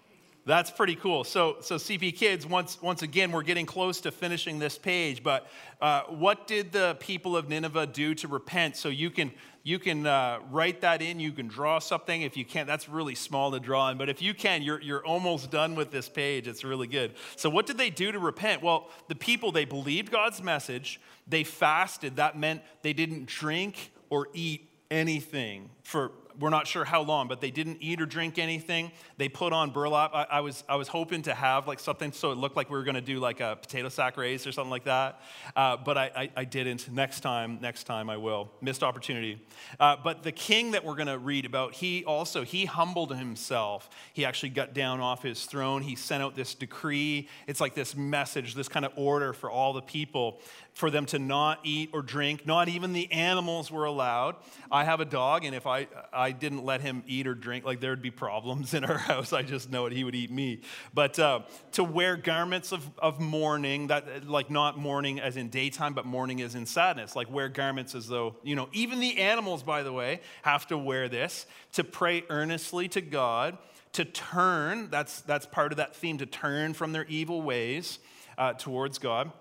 That's 0.48 0.70
pretty 0.70 0.94
cool. 0.94 1.24
So, 1.24 1.58
so 1.60 1.74
CP 1.76 2.16
Kids, 2.16 2.46
once, 2.46 2.80
once 2.80 3.02
again, 3.02 3.32
we're 3.32 3.42
getting 3.42 3.66
close 3.66 4.00
to 4.00 4.10
finishing 4.10 4.58
this 4.58 4.78
page, 4.78 5.22
but 5.22 5.46
uh, 5.78 6.04
what 6.04 6.46
did 6.46 6.72
the 6.72 6.96
people 7.00 7.36
of 7.36 7.50
Nineveh 7.50 7.88
do 7.88 8.14
to 8.14 8.28
repent? 8.28 8.74
So 8.74 8.88
you 8.88 9.10
can, 9.10 9.30
you 9.62 9.78
can 9.78 10.06
uh, 10.06 10.38
write 10.50 10.80
that 10.80 11.02
in, 11.02 11.20
you 11.20 11.32
can 11.32 11.48
draw 11.48 11.78
something. 11.80 12.22
If 12.22 12.34
you 12.34 12.46
can't, 12.46 12.66
that's 12.66 12.88
really 12.88 13.14
small 13.14 13.50
to 13.50 13.60
draw 13.60 13.90
in, 13.90 13.98
but 13.98 14.08
if 14.08 14.22
you 14.22 14.32
can, 14.32 14.62
you're, 14.62 14.80
you're 14.80 15.04
almost 15.04 15.50
done 15.50 15.74
with 15.74 15.90
this 15.90 16.08
page. 16.08 16.48
It's 16.48 16.64
really 16.64 16.86
good. 16.86 17.12
So, 17.36 17.50
what 17.50 17.66
did 17.66 17.76
they 17.76 17.90
do 17.90 18.10
to 18.10 18.18
repent? 18.18 18.62
Well, 18.62 18.88
the 19.08 19.16
people, 19.16 19.52
they 19.52 19.66
believed 19.66 20.10
God's 20.10 20.42
message, 20.42 20.98
they 21.26 21.44
fasted. 21.44 22.16
That 22.16 22.38
meant 22.38 22.62
they 22.80 22.94
didn't 22.94 23.26
drink 23.26 23.92
or 24.08 24.28
eat 24.32 24.66
anything 24.90 25.68
for 25.82 26.12
we're 26.38 26.50
not 26.50 26.66
sure 26.66 26.84
how 26.84 27.02
long, 27.02 27.28
but 27.28 27.40
they 27.40 27.50
didn't 27.50 27.78
eat 27.80 28.00
or 28.00 28.06
drink 28.06 28.38
anything. 28.38 28.92
They 29.16 29.28
put 29.28 29.52
on 29.52 29.70
burlap. 29.70 30.12
I, 30.14 30.26
I 30.30 30.40
was, 30.40 30.64
I 30.68 30.76
was 30.76 30.88
hoping 30.88 31.22
to 31.22 31.34
have 31.34 31.66
like 31.66 31.80
something 31.80 32.12
so 32.12 32.30
it 32.30 32.38
looked 32.38 32.56
like 32.56 32.70
we 32.70 32.78
were 32.78 32.84
going 32.84 32.94
to 32.94 33.00
do 33.00 33.18
like 33.18 33.40
a 33.40 33.58
potato 33.60 33.88
sack 33.88 34.16
race 34.16 34.46
or 34.46 34.52
something 34.52 34.70
like 34.70 34.84
that, 34.84 35.20
uh, 35.56 35.76
but 35.76 35.98
I, 35.98 36.10
I, 36.14 36.30
I, 36.36 36.44
didn't. 36.44 36.90
Next 36.90 37.20
time, 37.20 37.58
next 37.60 37.84
time 37.84 38.08
I 38.08 38.16
will. 38.16 38.50
Missed 38.60 38.82
opportunity. 38.82 39.44
Uh, 39.78 39.96
but 40.02 40.22
the 40.22 40.32
king 40.32 40.72
that 40.72 40.84
we're 40.84 40.94
going 40.94 41.08
to 41.08 41.18
read 41.18 41.44
about, 41.44 41.74
he 41.74 42.04
also 42.04 42.44
he 42.44 42.64
humbled 42.64 43.14
himself. 43.14 43.90
He 44.12 44.24
actually 44.24 44.50
got 44.50 44.74
down 44.74 45.00
off 45.00 45.22
his 45.22 45.44
throne. 45.44 45.82
He 45.82 45.96
sent 45.96 46.22
out 46.22 46.34
this 46.34 46.54
decree. 46.54 47.28
It's 47.46 47.60
like 47.60 47.74
this 47.74 47.96
message, 47.96 48.54
this 48.54 48.68
kind 48.68 48.84
of 48.84 48.92
order 48.96 49.32
for 49.32 49.50
all 49.50 49.72
the 49.72 49.82
people 49.82 50.40
for 50.78 50.92
them 50.92 51.06
to 51.06 51.18
not 51.18 51.58
eat 51.64 51.90
or 51.92 52.02
drink. 52.02 52.46
Not 52.46 52.68
even 52.68 52.92
the 52.92 53.10
animals 53.10 53.68
were 53.68 53.84
allowed. 53.84 54.36
I 54.70 54.84
have 54.84 55.00
a 55.00 55.04
dog, 55.04 55.44
and 55.44 55.52
if 55.52 55.66
I, 55.66 55.88
I 56.12 56.30
didn't 56.30 56.64
let 56.64 56.80
him 56.80 57.02
eat 57.04 57.26
or 57.26 57.34
drink, 57.34 57.64
like 57.64 57.80
there'd 57.80 58.00
be 58.00 58.12
problems 58.12 58.74
in 58.78 58.84
our 58.84 58.96
house. 58.96 59.32
I 59.32 59.42
just 59.42 59.72
know 59.72 59.86
it, 59.86 59.92
he 59.92 60.04
would 60.04 60.14
eat 60.14 60.30
me. 60.30 60.60
But 60.94 61.18
uh, 61.18 61.40
to 61.72 61.82
wear 61.82 62.16
garments 62.16 62.70
of, 62.70 62.88
of 63.00 63.18
mourning, 63.18 63.88
that 63.88 64.28
like 64.28 64.50
not 64.50 64.78
mourning 64.78 65.18
as 65.18 65.36
in 65.36 65.48
daytime, 65.48 65.94
but 65.94 66.06
mourning 66.06 66.40
as 66.42 66.54
in 66.54 66.64
sadness, 66.64 67.16
like 67.16 67.28
wear 67.28 67.48
garments 67.48 67.96
as 67.96 68.06
though, 68.06 68.36
you 68.44 68.54
know, 68.54 68.68
even 68.72 69.00
the 69.00 69.18
animals, 69.18 69.64
by 69.64 69.82
the 69.82 69.92
way, 69.92 70.20
have 70.42 70.64
to 70.68 70.78
wear 70.78 71.08
this, 71.08 71.46
to 71.72 71.82
pray 71.82 72.22
earnestly 72.30 72.86
to 72.86 73.00
God, 73.00 73.58
to 73.94 74.04
turn, 74.04 74.90
that's, 74.90 75.22
that's 75.22 75.44
part 75.44 75.72
of 75.72 75.78
that 75.78 75.96
theme, 75.96 76.18
to 76.18 76.26
turn 76.26 76.72
from 76.72 76.92
their 76.92 77.06
evil 77.06 77.42
ways 77.42 77.98
uh, 78.38 78.52
towards 78.52 78.98
God 78.98 79.32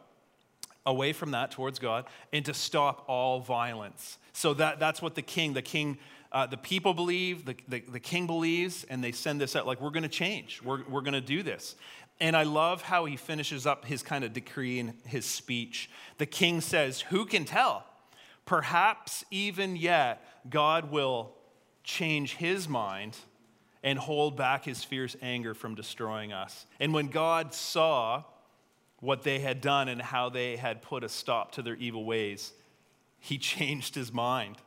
away 0.88 1.14
from 1.14 1.32
that 1.32 1.52
towards 1.52 1.78
God 1.78 2.06
and 2.34 2.44
to 2.46 2.54
stop 2.54 3.04
all 3.08 3.42
violence. 3.42 4.18
So 4.34 4.56
that, 4.56 4.80
that's 4.80 5.02
what 5.02 5.14
the 5.14 5.22
king, 5.22 5.54
the 5.54 5.62
king, 5.62 6.00
uh, 6.32 6.48
the 6.48 6.58
people 6.58 6.94
believe, 6.94 7.46
the, 7.46 7.56
the, 7.68 7.82
the, 7.82 8.00
king 8.00 8.26
believes, 8.26 8.86
and 8.90 9.04
they 9.04 9.12
send 9.12 9.40
this 9.40 9.56
out 9.56 9.68
like, 9.68 9.82
we're 9.82 9.92
going 9.92 10.04
to 10.04 10.10
change. 10.10 10.62
We're, 10.64 10.84
we're 10.90 11.02
going 11.02 11.14
to 11.14 11.22
do 11.22 11.44
this. 11.44 11.76
And 12.20 12.36
I 12.36 12.44
love 12.44 12.82
how 12.82 13.06
he 13.06 13.18
finishes 13.18 13.68
up 13.68 13.86
his 13.86 14.02
kind 14.02 14.24
of 14.24 14.34
decree 14.34 14.80
in 14.80 14.94
his 15.06 15.26
speech. 15.26 15.90
The 16.18 16.26
king 16.26 16.62
says, 16.62 17.02
Who 17.02 17.26
can 17.26 17.46
tell? 17.46 17.86
Perhaps 18.46 19.26
even 19.30 19.76
yet, 19.76 20.26
God 20.50 20.90
will 20.90 21.34
change 21.84 22.36
his 22.36 22.68
mind 22.68 23.18
and 23.84 24.00
hold 24.00 24.36
back 24.36 24.66
his 24.66 24.84
fierce 24.84 25.16
anger 25.22 25.54
from 25.54 25.76
destroying 25.76 26.34
us. 26.34 26.66
And 26.80 26.94
when 26.94 27.08
God 27.08 27.54
saw 27.54 28.24
what 29.00 29.24
they 29.24 29.40
had 29.40 29.62
done 29.62 29.88
and 29.88 30.02
how 30.02 30.30
they 30.30 30.56
had 30.56 30.82
put 30.82 31.04
a 31.04 31.10
stop 31.10 31.52
to 31.54 31.62
their 31.62 31.76
evil 31.76 32.06
ways, 32.06 32.54
he 33.20 33.38
changed 33.38 33.96
his 33.96 34.12
mind. 34.12 34.58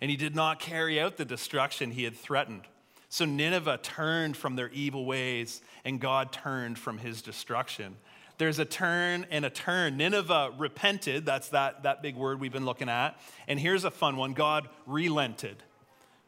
And 0.00 0.10
he 0.10 0.16
did 0.16 0.34
not 0.34 0.60
carry 0.60 1.00
out 1.00 1.16
the 1.16 1.24
destruction 1.24 1.90
he 1.90 2.04
had 2.04 2.16
threatened. 2.16 2.62
So 3.08 3.24
Nineveh 3.24 3.80
turned 3.82 4.36
from 4.36 4.54
their 4.54 4.68
evil 4.68 5.06
ways, 5.06 5.62
and 5.84 6.00
God 6.00 6.30
turned 6.30 6.78
from 6.78 6.98
his 6.98 7.22
destruction. 7.22 7.96
There's 8.36 8.60
a 8.60 8.64
turn 8.64 9.26
and 9.30 9.44
a 9.44 9.50
turn. 9.50 9.96
Nineveh 9.96 10.52
repented, 10.56 11.26
that's 11.26 11.48
that, 11.48 11.82
that 11.82 12.02
big 12.02 12.16
word 12.16 12.38
we've 12.38 12.52
been 12.52 12.66
looking 12.66 12.88
at. 12.88 13.18
And 13.48 13.58
here's 13.58 13.84
a 13.84 13.90
fun 13.90 14.16
one 14.16 14.32
God 14.32 14.68
relented. 14.86 15.56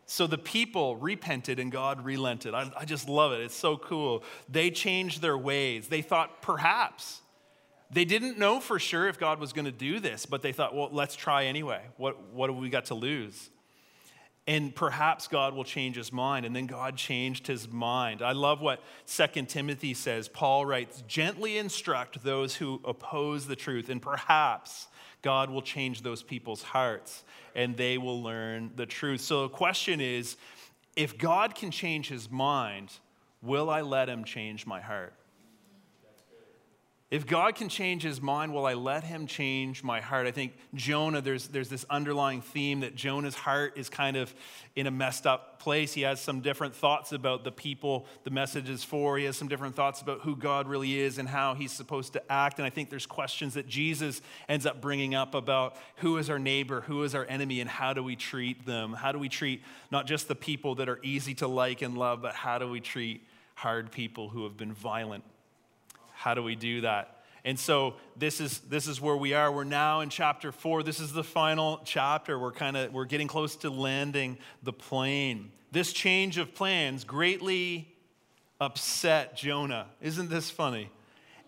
So 0.06 0.26
the 0.26 0.38
people 0.38 0.96
repented 0.96 1.60
and 1.60 1.70
God 1.70 2.04
relented. 2.04 2.52
I, 2.52 2.68
I 2.76 2.84
just 2.84 3.08
love 3.08 3.30
it. 3.30 3.42
It's 3.42 3.54
so 3.54 3.76
cool. 3.76 4.24
They 4.48 4.72
changed 4.72 5.22
their 5.22 5.38
ways. 5.38 5.86
They 5.86 6.02
thought 6.02 6.42
perhaps. 6.42 7.20
They 7.92 8.04
didn't 8.04 8.38
know 8.38 8.60
for 8.60 8.78
sure 8.78 9.08
if 9.08 9.18
God 9.18 9.40
was 9.40 9.52
going 9.52 9.64
to 9.64 9.72
do 9.72 9.98
this, 9.98 10.26
but 10.26 10.42
they 10.42 10.52
thought, 10.52 10.74
well, 10.74 10.90
let's 10.92 11.16
try 11.16 11.46
anyway. 11.46 11.82
What, 11.96 12.32
what 12.32 12.50
have 12.50 12.58
we 12.58 12.70
got 12.70 12.86
to 12.86 12.94
lose? 12.94 13.50
and 14.46 14.74
perhaps 14.74 15.28
God 15.28 15.54
will 15.54 15.62
change 15.62 15.94
his 15.94 16.12
mind. 16.12 16.44
And 16.44 16.56
then 16.56 16.66
God 16.66 16.96
changed 16.96 17.46
his 17.46 17.68
mind. 17.68 18.20
I 18.20 18.32
love 18.32 18.60
what 18.60 18.82
Second 19.04 19.48
Timothy 19.48 19.94
says. 19.94 20.28
Paul 20.28 20.66
writes, 20.66 21.04
gently 21.06 21.56
instruct 21.56 22.24
those 22.24 22.56
who 22.56 22.80
oppose 22.84 23.46
the 23.46 23.54
truth, 23.54 23.90
and 23.90 24.02
perhaps 24.02 24.88
God 25.22 25.50
will 25.50 25.62
change 25.62 26.02
those 26.02 26.22
people's 26.22 26.62
hearts 26.62 27.24
and 27.54 27.76
they 27.76 27.98
will 27.98 28.22
learn 28.22 28.70
the 28.76 28.86
truth. 28.86 29.20
So 29.20 29.42
the 29.42 29.50
question 29.50 30.00
is 30.00 30.36
if 30.96 31.18
God 31.18 31.54
can 31.54 31.70
change 31.70 32.08
his 32.08 32.30
mind, 32.30 32.90
will 33.42 33.70
I 33.70 33.82
let 33.82 34.08
him 34.08 34.24
change 34.24 34.66
my 34.66 34.80
heart? 34.80 35.14
If 37.10 37.26
God 37.26 37.56
can 37.56 37.68
change 37.68 38.04
his 38.04 38.22
mind, 38.22 38.54
will 38.54 38.66
I 38.66 38.74
let 38.74 39.02
him 39.02 39.26
change 39.26 39.82
my 39.82 40.00
heart? 40.00 40.28
I 40.28 40.30
think 40.30 40.52
Jonah, 40.74 41.20
there's, 41.20 41.48
there's 41.48 41.68
this 41.68 41.84
underlying 41.90 42.40
theme 42.40 42.80
that 42.80 42.94
Jonah's 42.94 43.34
heart 43.34 43.72
is 43.76 43.88
kind 43.88 44.16
of 44.16 44.32
in 44.76 44.86
a 44.86 44.92
messed 44.92 45.26
up 45.26 45.58
place. 45.58 45.92
He 45.92 46.02
has 46.02 46.20
some 46.20 46.40
different 46.40 46.72
thoughts 46.72 47.10
about 47.10 47.42
the 47.42 47.50
people 47.50 48.06
the 48.22 48.30
message 48.30 48.68
is 48.68 48.84
for. 48.84 49.18
He 49.18 49.24
has 49.24 49.36
some 49.36 49.48
different 49.48 49.74
thoughts 49.74 50.00
about 50.00 50.20
who 50.20 50.36
God 50.36 50.68
really 50.68 51.00
is 51.00 51.18
and 51.18 51.28
how 51.28 51.54
he's 51.54 51.72
supposed 51.72 52.12
to 52.12 52.22
act. 52.30 52.58
And 52.60 52.66
I 52.66 52.70
think 52.70 52.90
there's 52.90 53.06
questions 53.06 53.54
that 53.54 53.66
Jesus 53.66 54.22
ends 54.48 54.64
up 54.64 54.80
bringing 54.80 55.16
up 55.16 55.34
about 55.34 55.76
who 55.96 56.16
is 56.16 56.30
our 56.30 56.38
neighbor, 56.38 56.82
who 56.82 57.02
is 57.02 57.16
our 57.16 57.26
enemy, 57.28 57.60
and 57.60 57.68
how 57.68 57.92
do 57.92 58.04
we 58.04 58.14
treat 58.14 58.64
them? 58.66 58.92
How 58.92 59.10
do 59.10 59.18
we 59.18 59.28
treat 59.28 59.64
not 59.90 60.06
just 60.06 60.28
the 60.28 60.36
people 60.36 60.76
that 60.76 60.88
are 60.88 61.00
easy 61.02 61.34
to 61.34 61.48
like 61.48 61.82
and 61.82 61.98
love, 61.98 62.22
but 62.22 62.36
how 62.36 62.58
do 62.58 62.70
we 62.70 62.78
treat 62.78 63.26
hard 63.56 63.90
people 63.90 64.28
who 64.28 64.44
have 64.44 64.56
been 64.56 64.72
violent 64.72 65.24
how 66.20 66.34
do 66.34 66.42
we 66.42 66.54
do 66.54 66.82
that? 66.82 67.22
And 67.46 67.58
so 67.58 67.94
this 68.14 68.42
is 68.42 68.58
this 68.68 68.86
is 68.86 69.00
where 69.00 69.16
we 69.16 69.32
are. 69.32 69.50
We're 69.50 69.64
now 69.64 70.00
in 70.00 70.10
chapter 70.10 70.52
4. 70.52 70.82
This 70.82 71.00
is 71.00 71.14
the 71.14 71.24
final 71.24 71.80
chapter. 71.82 72.38
We're 72.38 72.52
kind 72.52 72.76
of 72.76 72.92
we're 72.92 73.06
getting 73.06 73.26
close 73.26 73.56
to 73.56 73.70
landing 73.70 74.36
the 74.62 74.74
plane. 74.74 75.50
This 75.72 75.94
change 75.94 76.36
of 76.36 76.54
plans 76.54 77.04
greatly 77.04 77.88
upset 78.60 79.34
Jonah. 79.34 79.86
Isn't 80.02 80.28
this 80.28 80.50
funny? 80.50 80.90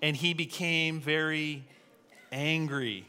And 0.00 0.16
he 0.16 0.32
became 0.32 1.02
very 1.02 1.66
angry. 2.32 3.06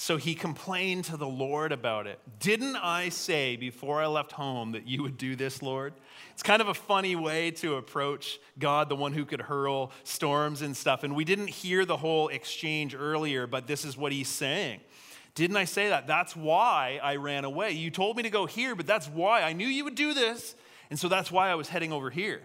So 0.00 0.16
he 0.16 0.34
complained 0.34 1.04
to 1.04 1.18
the 1.18 1.26
Lord 1.26 1.72
about 1.72 2.06
it. 2.06 2.20
Didn't 2.38 2.76
I 2.76 3.10
say 3.10 3.56
before 3.56 4.00
I 4.00 4.06
left 4.06 4.32
home 4.32 4.72
that 4.72 4.88
you 4.88 5.02
would 5.02 5.18
do 5.18 5.36
this, 5.36 5.60
Lord? 5.60 5.92
It's 6.32 6.42
kind 6.42 6.62
of 6.62 6.68
a 6.68 6.74
funny 6.74 7.16
way 7.16 7.50
to 7.50 7.74
approach 7.74 8.38
God, 8.58 8.88
the 8.88 8.96
one 8.96 9.12
who 9.12 9.26
could 9.26 9.42
hurl 9.42 9.92
storms 10.04 10.62
and 10.62 10.74
stuff. 10.74 11.04
And 11.04 11.14
we 11.14 11.26
didn't 11.26 11.48
hear 11.48 11.84
the 11.84 11.98
whole 11.98 12.28
exchange 12.28 12.94
earlier, 12.94 13.46
but 13.46 13.66
this 13.66 13.84
is 13.84 13.94
what 13.94 14.10
he's 14.10 14.30
saying. 14.30 14.80
Didn't 15.34 15.58
I 15.58 15.66
say 15.66 15.90
that? 15.90 16.06
That's 16.06 16.34
why 16.34 16.98
I 17.02 17.16
ran 17.16 17.44
away. 17.44 17.72
You 17.72 17.90
told 17.90 18.16
me 18.16 18.22
to 18.22 18.30
go 18.30 18.46
here, 18.46 18.74
but 18.74 18.86
that's 18.86 19.06
why 19.06 19.42
I 19.42 19.52
knew 19.52 19.68
you 19.68 19.84
would 19.84 19.96
do 19.96 20.14
this. 20.14 20.54
And 20.88 20.98
so 20.98 21.08
that's 21.08 21.30
why 21.30 21.50
I 21.50 21.56
was 21.56 21.68
heading 21.68 21.92
over 21.92 22.08
here. 22.08 22.40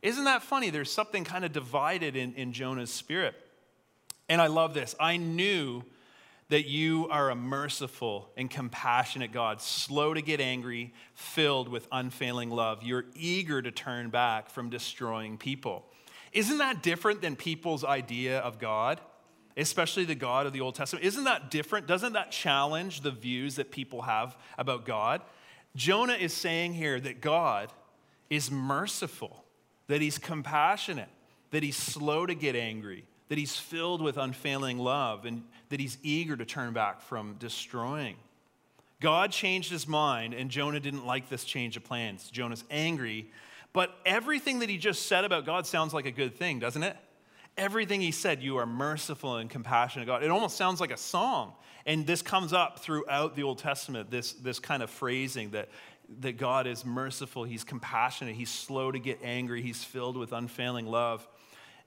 Isn't 0.00 0.26
that 0.26 0.44
funny? 0.44 0.70
There's 0.70 0.92
something 0.92 1.24
kind 1.24 1.44
of 1.44 1.52
divided 1.52 2.14
in, 2.14 2.34
in 2.34 2.52
Jonah's 2.52 2.92
spirit. 2.92 3.34
And 4.28 4.40
I 4.40 4.46
love 4.46 4.74
this. 4.74 4.94
I 5.00 5.16
knew 5.16 5.82
that 6.50 6.68
you 6.68 7.08
are 7.10 7.30
a 7.30 7.34
merciful 7.34 8.28
and 8.36 8.50
compassionate 8.50 9.32
God, 9.32 9.60
slow 9.62 10.12
to 10.12 10.20
get 10.20 10.40
angry, 10.40 10.92
filled 11.14 11.68
with 11.68 11.86
unfailing 11.92 12.50
love. 12.50 12.82
You're 12.82 13.06
eager 13.14 13.62
to 13.62 13.70
turn 13.70 14.10
back 14.10 14.50
from 14.50 14.68
destroying 14.68 15.38
people. 15.38 15.86
Isn't 16.32 16.58
that 16.58 16.82
different 16.82 17.22
than 17.22 17.36
people's 17.36 17.84
idea 17.84 18.40
of 18.40 18.58
God? 18.58 19.00
Especially 19.56 20.04
the 20.04 20.16
God 20.16 20.46
of 20.46 20.52
the 20.52 20.60
Old 20.60 20.74
Testament. 20.74 21.04
Isn't 21.04 21.24
that 21.24 21.52
different? 21.52 21.86
Doesn't 21.86 22.14
that 22.14 22.32
challenge 22.32 23.00
the 23.02 23.10
views 23.12 23.56
that 23.56 23.70
people 23.70 24.02
have 24.02 24.36
about 24.58 24.84
God? 24.84 25.22
Jonah 25.76 26.14
is 26.14 26.32
saying 26.32 26.74
here 26.74 26.98
that 26.98 27.20
God 27.20 27.72
is 28.28 28.50
merciful, 28.50 29.44
that 29.86 30.00
he's 30.00 30.18
compassionate, 30.18 31.08
that 31.52 31.62
he's 31.62 31.76
slow 31.76 32.26
to 32.26 32.34
get 32.34 32.56
angry, 32.56 33.06
that 33.30 33.38
he's 33.38 33.56
filled 33.56 34.02
with 34.02 34.18
unfailing 34.18 34.76
love 34.76 35.24
and 35.24 35.44
that 35.68 35.78
he's 35.78 35.98
eager 36.02 36.36
to 36.36 36.44
turn 36.44 36.72
back 36.72 37.00
from 37.00 37.36
destroying. 37.38 38.16
God 39.00 39.30
changed 39.30 39.70
his 39.70 39.86
mind, 39.86 40.34
and 40.34 40.50
Jonah 40.50 40.80
didn't 40.80 41.06
like 41.06 41.28
this 41.28 41.44
change 41.44 41.76
of 41.76 41.84
plans. 41.84 42.28
Jonah's 42.28 42.64
angry, 42.72 43.30
but 43.72 43.96
everything 44.04 44.58
that 44.58 44.68
he 44.68 44.78
just 44.78 45.06
said 45.06 45.24
about 45.24 45.46
God 45.46 45.64
sounds 45.64 45.94
like 45.94 46.06
a 46.06 46.10
good 46.10 46.34
thing, 46.34 46.58
doesn't 46.58 46.82
it? 46.82 46.96
Everything 47.56 48.00
he 48.00 48.10
said, 48.10 48.42
you 48.42 48.56
are 48.56 48.66
merciful 48.66 49.36
and 49.36 49.48
compassionate 49.48 50.08
God. 50.08 50.24
It 50.24 50.30
almost 50.30 50.56
sounds 50.56 50.80
like 50.80 50.90
a 50.90 50.96
song. 50.96 51.52
And 51.86 52.04
this 52.08 52.22
comes 52.22 52.52
up 52.52 52.80
throughout 52.80 53.36
the 53.36 53.44
Old 53.44 53.58
Testament, 53.58 54.10
this, 54.10 54.32
this 54.32 54.58
kind 54.58 54.82
of 54.82 54.90
phrasing 54.90 55.52
that, 55.52 55.68
that 56.18 56.36
God 56.36 56.66
is 56.66 56.84
merciful, 56.84 57.44
he's 57.44 57.62
compassionate, 57.62 58.34
he's 58.34 58.50
slow 58.50 58.90
to 58.90 58.98
get 58.98 59.20
angry, 59.22 59.62
he's 59.62 59.84
filled 59.84 60.16
with 60.16 60.32
unfailing 60.32 60.86
love 60.86 61.28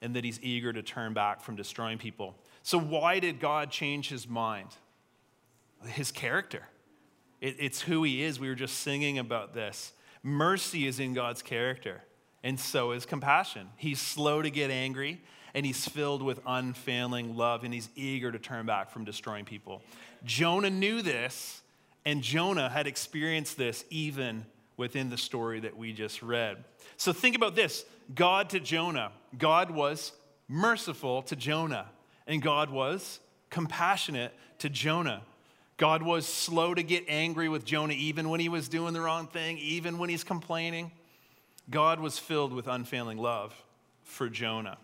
and 0.02 0.14
that 0.16 0.24
he's 0.24 0.40
eager 0.42 0.72
to 0.72 0.82
turn 0.82 1.14
back 1.14 1.42
from 1.42 1.56
destroying 1.56 1.98
people. 1.98 2.34
So, 2.62 2.78
why 2.78 3.18
did 3.18 3.40
God 3.40 3.70
change 3.70 4.08
his 4.08 4.28
mind? 4.28 4.68
His 5.86 6.10
character. 6.10 6.68
It, 7.40 7.56
it's 7.58 7.82
who 7.82 8.02
he 8.04 8.22
is. 8.22 8.40
We 8.40 8.48
were 8.48 8.54
just 8.54 8.78
singing 8.78 9.18
about 9.18 9.54
this. 9.54 9.92
Mercy 10.22 10.86
is 10.86 10.98
in 11.00 11.12
God's 11.12 11.42
character, 11.42 12.02
and 12.42 12.58
so 12.58 12.92
is 12.92 13.04
compassion. 13.04 13.68
He's 13.76 14.00
slow 14.00 14.40
to 14.40 14.50
get 14.50 14.70
angry, 14.70 15.20
and 15.52 15.66
he's 15.66 15.86
filled 15.86 16.22
with 16.22 16.40
unfailing 16.46 17.36
love, 17.36 17.64
and 17.64 17.74
he's 17.74 17.90
eager 17.94 18.32
to 18.32 18.38
turn 18.38 18.64
back 18.64 18.90
from 18.90 19.04
destroying 19.04 19.44
people. 19.44 19.82
Jonah 20.24 20.70
knew 20.70 21.02
this, 21.02 21.60
and 22.06 22.22
Jonah 22.22 22.70
had 22.70 22.86
experienced 22.86 23.58
this 23.58 23.84
even 23.90 24.46
within 24.76 25.10
the 25.10 25.16
story 25.16 25.60
that 25.60 25.76
we 25.76 25.92
just 25.92 26.22
read. 26.22 26.64
So 26.96 27.12
think 27.12 27.36
about 27.36 27.54
this 27.54 27.84
God 28.14 28.50
to 28.50 28.60
Jonah. 28.60 29.12
God 29.36 29.70
was 29.70 30.12
merciful 30.48 31.22
to 31.22 31.36
Jonah, 31.36 31.86
and 32.26 32.42
God 32.42 32.70
was 32.70 33.20
compassionate 33.50 34.32
to 34.58 34.68
Jonah. 34.68 35.22
God 35.76 36.02
was 36.02 36.26
slow 36.26 36.74
to 36.74 36.82
get 36.82 37.04
angry 37.08 37.48
with 37.48 37.64
Jonah, 37.64 37.94
even 37.94 38.28
when 38.28 38.40
he 38.40 38.48
was 38.48 38.68
doing 38.68 38.92
the 38.92 39.00
wrong 39.00 39.26
thing, 39.26 39.58
even 39.58 39.98
when 39.98 40.08
he's 40.08 40.24
complaining. 40.24 40.92
God 41.70 41.98
was 41.98 42.18
filled 42.18 42.52
with 42.52 42.68
unfailing 42.68 43.18
love 43.18 43.54
for 44.04 44.28
Jonah 44.28 44.78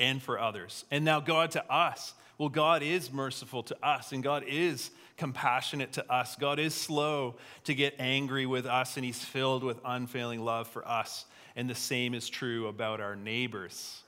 and 0.00 0.20
for 0.20 0.38
others. 0.38 0.84
And 0.90 1.04
now, 1.04 1.20
God 1.20 1.52
to 1.52 1.72
us. 1.72 2.14
Well, 2.38 2.48
God 2.48 2.82
is 2.82 3.12
merciful 3.12 3.62
to 3.64 3.76
us, 3.86 4.10
and 4.10 4.22
God 4.22 4.44
is 4.48 4.90
compassionate 5.16 5.92
to 5.94 6.12
us. 6.12 6.36
God 6.36 6.58
is 6.58 6.74
slow 6.74 7.36
to 7.64 7.74
get 7.74 7.94
angry 7.98 8.46
with 8.46 8.66
us, 8.66 8.96
and 8.96 9.04
He's 9.04 9.22
filled 9.22 9.62
with 9.62 9.78
unfailing 9.84 10.44
love 10.44 10.68
for 10.68 10.86
us. 10.86 11.26
And 11.56 11.70
the 11.70 11.74
same 11.74 12.14
is 12.14 12.28
true 12.28 12.66
about 12.66 13.00
our 13.00 13.14
neighbors 13.14 14.02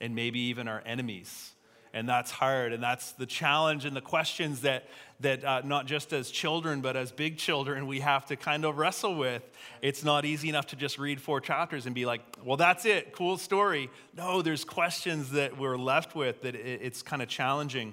and 0.00 0.14
maybe 0.14 0.40
even 0.40 0.68
our 0.68 0.82
enemies. 0.84 1.52
And 1.94 2.08
that's 2.08 2.30
hard. 2.30 2.72
And 2.72 2.82
that's 2.82 3.12
the 3.12 3.26
challenge 3.26 3.84
and 3.84 3.94
the 3.94 4.00
questions 4.00 4.62
that, 4.62 4.88
that 5.20 5.44
uh, 5.44 5.60
not 5.64 5.86
just 5.86 6.12
as 6.14 6.30
children, 6.30 6.80
but 6.80 6.96
as 6.96 7.12
big 7.12 7.36
children, 7.36 7.86
we 7.86 8.00
have 8.00 8.24
to 8.26 8.36
kind 8.36 8.64
of 8.64 8.78
wrestle 8.78 9.14
with. 9.14 9.42
It's 9.82 10.02
not 10.02 10.24
easy 10.24 10.48
enough 10.48 10.68
to 10.68 10.76
just 10.76 10.98
read 10.98 11.20
four 11.20 11.40
chapters 11.40 11.84
and 11.84 11.94
be 11.94 12.06
like, 12.06 12.22
well, 12.42 12.56
that's 12.56 12.86
it, 12.86 13.12
cool 13.12 13.36
story. 13.36 13.90
No, 14.16 14.40
there's 14.40 14.64
questions 14.64 15.32
that 15.32 15.58
we're 15.58 15.76
left 15.76 16.16
with 16.16 16.42
that 16.42 16.54
it's 16.54 17.02
kind 17.02 17.20
of 17.20 17.28
challenging. 17.28 17.92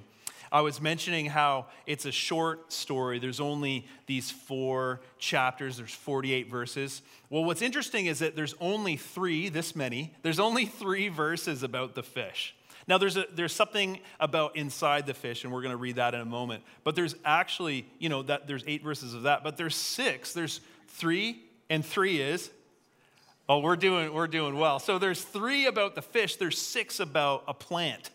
I 0.51 0.62
was 0.62 0.81
mentioning 0.81 1.27
how 1.27 1.67
it's 1.85 2.05
a 2.05 2.12
short 2.12 2.71
story. 2.71 3.19
There's 3.19 3.39
only 3.39 3.88
these 4.07 4.31
four 4.31 5.01
chapters, 5.17 5.77
there's 5.77 5.93
48 5.93 6.49
verses. 6.49 7.01
Well, 7.29 7.43
what's 7.43 7.62
interesting 7.62 8.07
is 8.07 8.19
that 8.19 8.35
there's 8.35 8.55
only 8.59 8.95
three, 8.97 9.49
this 9.49 9.75
many, 9.75 10.13
there's 10.23 10.39
only 10.39 10.65
three 10.65 11.09
verses 11.09 11.63
about 11.63 11.95
the 11.95 12.03
fish. 12.03 12.55
Now, 12.88 12.97
there's, 12.97 13.17
a, 13.17 13.25
there's 13.33 13.53
something 13.53 13.99
about 14.19 14.55
inside 14.55 15.05
the 15.05 15.13
fish, 15.13 15.43
and 15.43 15.53
we're 15.53 15.62
going 15.62 15.73
to 15.73 15.77
read 15.77 15.97
that 15.97 16.15
in 16.15 16.21
a 16.21 16.25
moment. 16.25 16.63
But 16.83 16.95
there's 16.95 17.15
actually, 17.23 17.85
you 17.99 18.09
know, 18.09 18.23
that 18.23 18.47
there's 18.47 18.63
eight 18.65 18.83
verses 18.83 19.13
of 19.13 19.23
that, 19.23 19.43
but 19.43 19.57
there's 19.57 19.75
six. 19.75 20.33
There's 20.33 20.62
three, 20.88 21.43
and 21.69 21.85
three 21.85 22.19
is 22.19 22.49
Oh, 23.49 23.57
we're 23.57 23.77
doing, 23.77 24.13
we're 24.13 24.27
doing 24.27 24.59
well. 24.59 24.77
So 24.77 24.99
there's 24.99 25.23
three 25.23 25.65
about 25.65 25.95
the 25.95 26.03
fish, 26.03 26.35
there's 26.35 26.59
six 26.59 26.99
about 26.99 27.43
a 27.47 27.53
plant. 27.53 28.12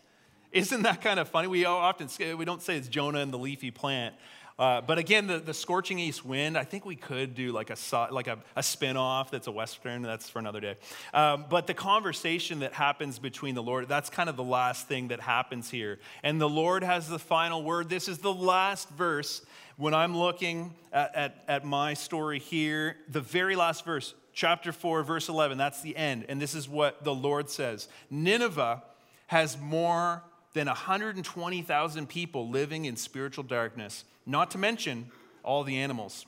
Isn't 0.55 0.83
that 0.83 1.01
kind 1.01 1.19
of 1.19 1.27
funny? 1.27 1.49
We 1.49 1.65
often 1.65 2.07
we 2.37 2.45
don't 2.45 2.61
say 2.61 2.77
it's 2.77 2.87
Jonah 2.87 3.19
and 3.19 3.33
the 3.33 3.37
leafy 3.37 3.71
plant. 3.71 4.15
Uh, 4.57 4.79
but 4.79 4.97
again, 4.97 5.27
the, 5.27 5.37
the 5.37 5.53
scorching 5.53 5.99
east 5.99 6.23
wind, 6.23 6.57
I 6.57 6.63
think 6.63 6.85
we 6.85 6.95
could 6.95 7.35
do 7.35 7.51
like 7.51 7.69
a, 7.71 8.07
like 8.09 8.27
a, 8.27 8.39
a 8.55 8.63
spin 8.63 8.95
off 8.95 9.31
that's 9.31 9.47
a 9.47 9.51
Western, 9.51 10.01
that's 10.01 10.29
for 10.29 10.39
another 10.39 10.61
day. 10.61 10.77
Um, 11.13 11.43
but 11.49 11.67
the 11.67 11.73
conversation 11.73 12.59
that 12.59 12.71
happens 12.71 13.19
between 13.19 13.53
the 13.53 13.61
Lord, 13.61 13.89
that's 13.89 14.09
kind 14.09 14.29
of 14.29 14.37
the 14.37 14.45
last 14.45 14.87
thing 14.87 15.09
that 15.09 15.19
happens 15.19 15.69
here. 15.69 15.99
And 16.23 16.39
the 16.39 16.47
Lord 16.47 16.83
has 16.83 17.09
the 17.09 17.19
final 17.19 17.61
word. 17.61 17.89
This 17.89 18.07
is 18.07 18.19
the 18.19 18.33
last 18.33 18.87
verse. 18.91 19.41
When 19.75 19.93
I'm 19.93 20.17
looking 20.17 20.73
at, 20.93 21.13
at, 21.15 21.43
at 21.49 21.65
my 21.65 21.95
story 21.95 22.39
here, 22.39 22.95
the 23.09 23.19
very 23.19 23.57
last 23.57 23.83
verse, 23.83 24.13
chapter 24.31 24.71
4, 24.71 25.03
verse 25.03 25.27
11. 25.27 25.57
That's 25.57 25.81
the 25.81 25.97
end. 25.97 26.27
And 26.29 26.41
this 26.41 26.55
is 26.55 26.69
what 26.69 27.03
the 27.03 27.13
Lord 27.13 27.49
says 27.49 27.89
Nineveh 28.09 28.83
has 29.27 29.57
more 29.59 30.23
than 30.55 30.67
120,000 30.67 32.07
people 32.07 32.49
living 32.49 32.85
in 32.85 32.95
spiritual 32.95 33.43
darkness, 33.43 34.05
not 34.25 34.49
to 34.51 34.57
mention 34.57 35.11
all 35.43 35.63
the 35.65 35.77
animals. 35.77 36.25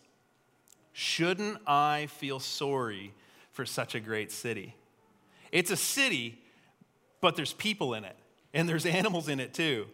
Shouldn't 0.92 1.60
I 1.66 2.08
feel 2.18 2.40
sorry 2.42 3.14
for 3.54 3.66
such 3.66 3.96
a 3.96 4.02
great 4.02 4.32
city? 4.32 4.76
It's 5.54 5.72
a 5.72 5.78
city, 5.78 6.42
but 7.22 7.38
there's 7.38 7.54
people 7.54 7.94
in 7.94 8.04
it, 8.04 8.18
and 8.54 8.68
there's 8.68 8.86
animals 9.00 9.30
in 9.30 9.40
it 9.40 9.54
too. 9.54 9.88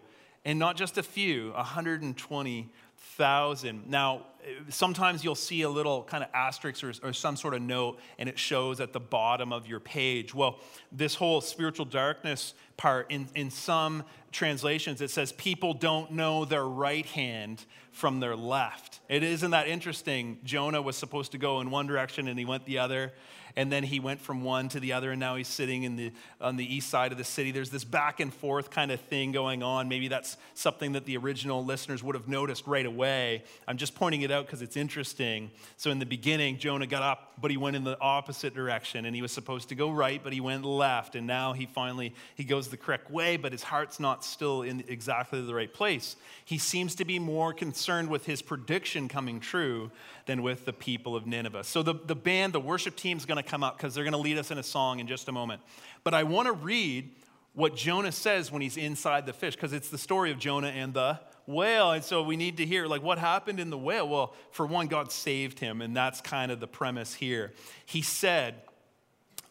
And 0.44 0.58
not 0.58 0.78
just 0.78 0.98
a 0.98 1.04
few, 1.04 1.52
120 1.52 2.72
thousand. 3.18 3.88
Now, 3.88 4.26
sometimes 4.70 5.24
you'll 5.24 5.36
see 5.36 5.62
a 5.62 5.70
little 5.70 6.04
kind 6.04 6.24
of 6.24 6.30
asterisk 6.34 6.84
or, 6.84 6.94
or, 7.04 7.14
some 7.14 7.36
sort 7.36 7.54
of 7.54 7.62
note, 7.62 8.00
and 8.18 8.28
it 8.28 8.38
shows 8.38 8.80
at 8.80 8.94
the 8.94 9.00
bottom 9.00 9.54
of 9.54 9.68
your 9.68 9.80
page. 9.80 10.34
Well, 10.34 10.60
this 10.92 11.16
whole 11.16 11.42
spiritual 11.42 11.86
darkness 11.86 12.54
part, 12.78 13.12
in, 13.12 13.28
in 13.36 13.50
some 13.52 14.04
translations, 14.32 15.02
it 15.02 15.10
says 15.10 15.32
people 15.34 15.74
don't 15.74 16.12
know 16.12 16.46
their 16.46 16.66
right 16.66 17.06
hand 17.06 17.66
from 17.92 18.20
their 18.20 18.36
left. 18.36 19.00
It 19.10 19.24
isn't 19.24 19.52
that 19.52 19.68
interesting. 19.68 20.40
Jonah 20.44 20.82
was 20.82 20.96
supposed 20.96 21.32
to 21.34 21.38
go 21.38 21.62
in 21.62 21.70
one 21.70 21.86
direction 21.86 22.28
and 22.28 22.40
he 22.40 22.46
went 22.46 22.66
the 22.66 22.80
other 22.80 23.14
and 23.56 23.72
then 23.72 23.84
he 23.84 24.00
went 24.00 24.20
from 24.20 24.44
one 24.44 24.70
to 24.70 24.80
the 24.80 24.94
other, 24.94 25.12
and 25.12 25.20
now 25.20 25.36
he's 25.36 25.48
sitting 25.48 25.84
in 25.84 25.96
the, 25.96 26.12
on 26.42 26.56
the 26.56 26.76
east 26.76 26.90
side 26.90 27.12
of 27.12 27.18
the 27.18 27.24
city. 27.24 27.52
There's 27.52 27.70
this 27.70 27.84
back 27.84 28.20
and 28.20 28.34
forth 28.34 28.72
kind 28.72 28.92
of 28.92 29.00
thing 29.02 29.32
going 29.32 29.62
on. 29.62 29.88
Maybe 29.88 30.08
that's 30.08 30.38
something 30.56 30.94
that 30.94 31.06
the 31.06 31.18
original 31.18 31.64
listeners 31.64 32.04
would 32.04 32.16
have 32.16 32.28
noticed 32.28 32.66
right 32.66 32.86
away. 32.86 33.44
I'm 33.68 33.78
just 33.78 33.96
pointing 33.96 34.22
it 34.22 34.32
out 34.34 34.46
because 34.46 34.62
it's 34.62 34.76
interesting. 34.76 35.52
So 35.78 35.92
in 35.92 36.00
the 36.00 36.06
beginning, 36.06 36.58
Jonah 36.58 36.88
got 36.88 37.04
up, 37.04 37.34
but 37.40 37.52
he 37.52 37.58
went 37.58 37.78
in 37.78 37.84
the 37.86 37.98
opposite 38.02 38.54
direction, 38.54 39.06
and 39.06 39.16
he 39.16 39.22
was 39.22 39.32
supposed 39.32 39.70
to 39.70 39.76
go 39.76 39.90
right, 39.90 40.22
but 40.22 40.34
he 40.34 40.42
went 40.42 40.66
left, 40.66 41.16
and 41.16 41.26
now 41.26 41.54
he 41.54 41.66
finally 41.66 42.14
he 42.36 42.44
goes 42.44 42.68
the 42.68 42.76
correct 42.78 43.10
way, 43.10 43.38
but 43.38 43.52
his 43.52 43.64
heart's 43.64 44.00
not 44.00 44.26
still 44.26 44.64
in 44.64 44.84
exactly 44.88 45.40
the 45.42 45.54
right 45.56 45.74
place. 45.74 46.18
He 46.44 46.58
seems 46.58 46.96
to 46.96 47.06
be 47.06 47.20
more 47.20 47.54
concerned 47.54 48.10
with 48.10 48.26
his 48.26 48.42
prediction 48.42 49.08
coming 49.08 49.40
true 49.40 49.92
than 50.26 50.44
with 50.44 50.66
the 50.66 50.74
people 50.74 51.16
of 51.16 51.26
Nineveh. 51.26 51.64
So 51.64 51.84
the, 51.84 51.94
the 51.94 52.16
band, 52.16 52.52
the 52.52 52.60
worship 52.60 52.96
team 52.96 53.18
is 53.18 53.26
going 53.26 53.42
to 53.42 53.50
come 53.50 53.64
up 53.64 53.78
because 53.78 53.96
they're 53.96 54.04
going 54.04 54.12
to 54.12 54.18
lead 54.18 54.38
us 54.38 54.52
in 54.52 54.58
a 54.58 54.64
song 54.64 55.00
in 55.00 55.08
just 55.08 55.30
a 55.30 55.32
moment. 55.32 55.62
But 56.04 56.14
I 56.14 56.24
want 56.24 56.48
to 56.48 56.54
read 56.54 57.12
what 57.54 57.76
Jonah 57.76 58.12
says 58.12 58.52
when 58.52 58.62
he's 58.62 58.78
inside 58.78 59.26
the 59.26 59.34
fish 59.34 59.56
because 59.56 59.74
it's 59.74 59.90
the 59.90 59.98
story 59.98 60.32
of 60.32 60.40
Jonah 60.40 60.70
and 60.70 60.94
the 60.94 61.20
whale. 61.46 61.92
And 61.92 62.04
so 62.04 62.24
we 62.24 62.36
need 62.36 62.58
to 62.58 62.66
hear, 62.66 62.88
like, 62.88 63.04
what 63.04 63.18
happened 63.18 63.60
in 63.60 63.70
the 63.70 63.78
whale? 63.78 64.08
Well, 64.08 64.34
for 64.52 64.66
one, 64.66 64.88
God 64.88 65.12
saved 65.12 65.60
him, 65.60 65.82
and 65.82 65.96
that's 65.96 66.22
kind 66.22 66.52
of 66.52 66.60
the 66.60 66.68
premise 66.68 67.14
here. 67.14 67.54
He 67.86 68.02
said, 68.02 68.56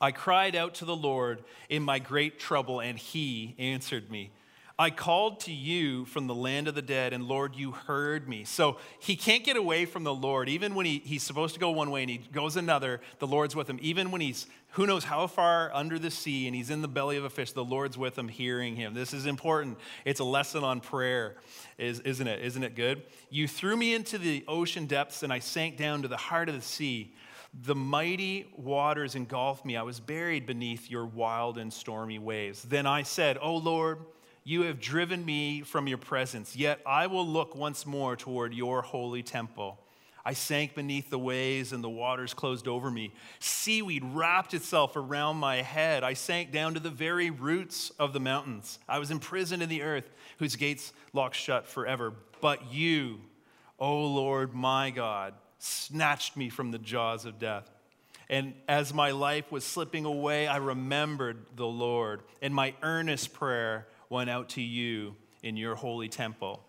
I 0.01 0.11
cried 0.11 0.57
out 0.57 0.75
to 0.77 0.85
the 0.85 0.97
Lord 0.97 1.45
in 1.69 1.83
my 1.83 1.99
great 1.99 2.39
trouble, 2.39 2.81
and 2.81 2.99
he 2.99 3.55
answered 3.59 4.11
me. 4.11 4.31
I 4.79 4.91
called 4.91 5.41
to 5.41 5.53
you 5.53 6.05
from 6.07 6.27
the 6.27 6.35
land 6.35 6.67
of 6.67 6.75
the 6.75 6.83
dead, 6.83 7.13
and 7.13 7.25
Lord, 7.25 7.55
you 7.55 7.73
heard 7.73 8.29
me. 8.29 8.45
So 8.45 8.79
he 8.99 9.17
can't 9.17 9.45
get 9.45 9.57
away 9.57 9.85
from 9.85 10.05
the 10.05 10.15
Lord. 10.15 10.49
Even 10.49 10.75
when 10.75 10.87
he, 10.87 10.99
he's 11.05 11.23
supposed 11.23 11.55
to 11.55 11.61
go 11.61 11.71
one 11.71 11.91
way 11.91 12.03
and 12.03 12.11
he 12.11 12.19
goes 12.19 12.57
another, 12.57 13.01
the 13.19 13.27
Lord's 13.27 13.55
with 13.55 13.69
him. 13.69 13.79
Even 13.83 14.11
when 14.11 14.21
he's 14.21 14.47
who 14.73 14.87
knows 14.87 15.05
how 15.05 15.27
far 15.27 15.71
under 15.75 15.99
the 15.99 16.11
sea 16.11 16.47
and 16.47 16.57
he's 16.57 16.71
in 16.71 16.81
the 16.81 16.89
belly 16.89 17.19
of 17.19 17.25
a 17.25 17.31
fish, 17.31 17.53
the 17.53 17.65
Lord's 17.65 17.99
with 17.99 18.17
him, 18.17 18.29
hearing 18.29 18.75
him. 18.75 18.95
This 18.95 19.13
is 19.13 19.27
important. 19.27 19.77
It's 20.07 20.21
a 20.21 20.25
lesson 20.25 20.65
on 20.65 20.81
prayer, 20.81 21.37
is, 21.77 22.01
isn't 22.01 22.27
it? 22.27 22.43
Isn't 22.43 22.63
it 22.63 22.75
good? 22.75 23.03
You 23.29 23.47
threw 23.47 23.77
me 23.77 23.95
into 23.95 24.17
the 24.17 24.45
ocean 24.49 24.87
depths, 24.87 25.23
and 25.23 25.31
I 25.31 25.41
sank 25.41 25.77
down 25.77 26.03
to 26.03 26.09
the 26.09 26.17
heart 26.17 26.49
of 26.49 26.55
the 26.55 26.63
sea. 26.63 27.13
The 27.53 27.75
mighty 27.75 28.51
waters 28.57 29.15
engulfed 29.15 29.67
me. 29.67 29.77
I 29.77 29.83
was 29.83 30.01
buried 30.01 30.47
beneath 30.47 30.91
your 30.91 31.05
wild 31.05 31.59
and 31.59 31.71
stormy 31.71 32.19
waves. 32.19 32.63
Then 32.63 32.87
I 32.87 33.03
said, 33.03 33.37
Oh 33.43 33.57
Lord, 33.57 33.99
you 34.45 34.63
have 34.63 34.81
driven 34.81 35.25
me 35.25 35.63
from 35.63 35.87
your 35.87 35.99
presence, 35.99 36.57
yet 36.57 36.81
I 36.85 37.07
will 37.07 37.27
look 37.27 37.55
once 37.55 37.87
more 37.87 38.17
toward 38.17 38.55
your 38.55 38.83
holy 38.83 39.23
temple. 39.23 39.79
I 40.25 40.35
sank 40.35 40.75
beneath 40.75 41.11
the 41.11 41.19
waves 41.19 41.73
and 41.73 41.83
the 41.83 41.91
waters 41.91 42.33
closed 42.33 42.69
over 42.69 42.91
me. 42.91 43.13
Seaweed 43.41 44.05
wrapped 44.05 44.55
itself 44.55 44.95
around 44.95 45.37
my 45.37 45.57
head. 45.63 46.05
I 46.05 46.15
sank 46.15 46.53
down 46.53 46.75
to 46.75 46.81
the 46.81 46.91
very 46.91 47.31
roots 47.31 47.91
of 47.99 48.13
the 48.13 48.21
mountains. 48.21 48.79
I 48.89 49.01
was 49.01 49.11
imprisoned 49.11 49.63
in 49.63 49.69
the 49.69 49.83
earth, 49.83 50.09
whose 50.39 50.55
gates 50.55 50.93
locked 51.13 51.35
shut 51.35 51.67
forever. 51.67 52.13
But 52.41 52.73
you, 52.73 53.21
O 53.81 54.05
Lord 54.07 54.55
my 54.55 54.91
God, 54.91 55.35
snatched 55.59 56.37
me 56.37 56.51
from 56.51 56.71
the 56.71 56.79
jaws 56.79 57.25
of 57.25 57.41
death. 57.41 57.69
And 58.29 58.55
as 58.69 58.95
my 58.95 59.11
life 59.11 59.51
was 59.51 59.65
slipping 59.65 60.05
away, 60.05 60.47
I 60.47 60.57
remembered 60.57 61.39
the 61.57 61.67
Lord. 61.67 62.23
And 62.41 62.55
my 62.55 62.75
earnest 62.83 63.33
prayer 63.33 63.89
went 64.13 64.29
out 64.29 64.51
to 64.51 64.61
you 64.61 65.17
in 65.43 65.57
your 65.57 65.75
holy 65.75 66.09
temple. 66.09 66.63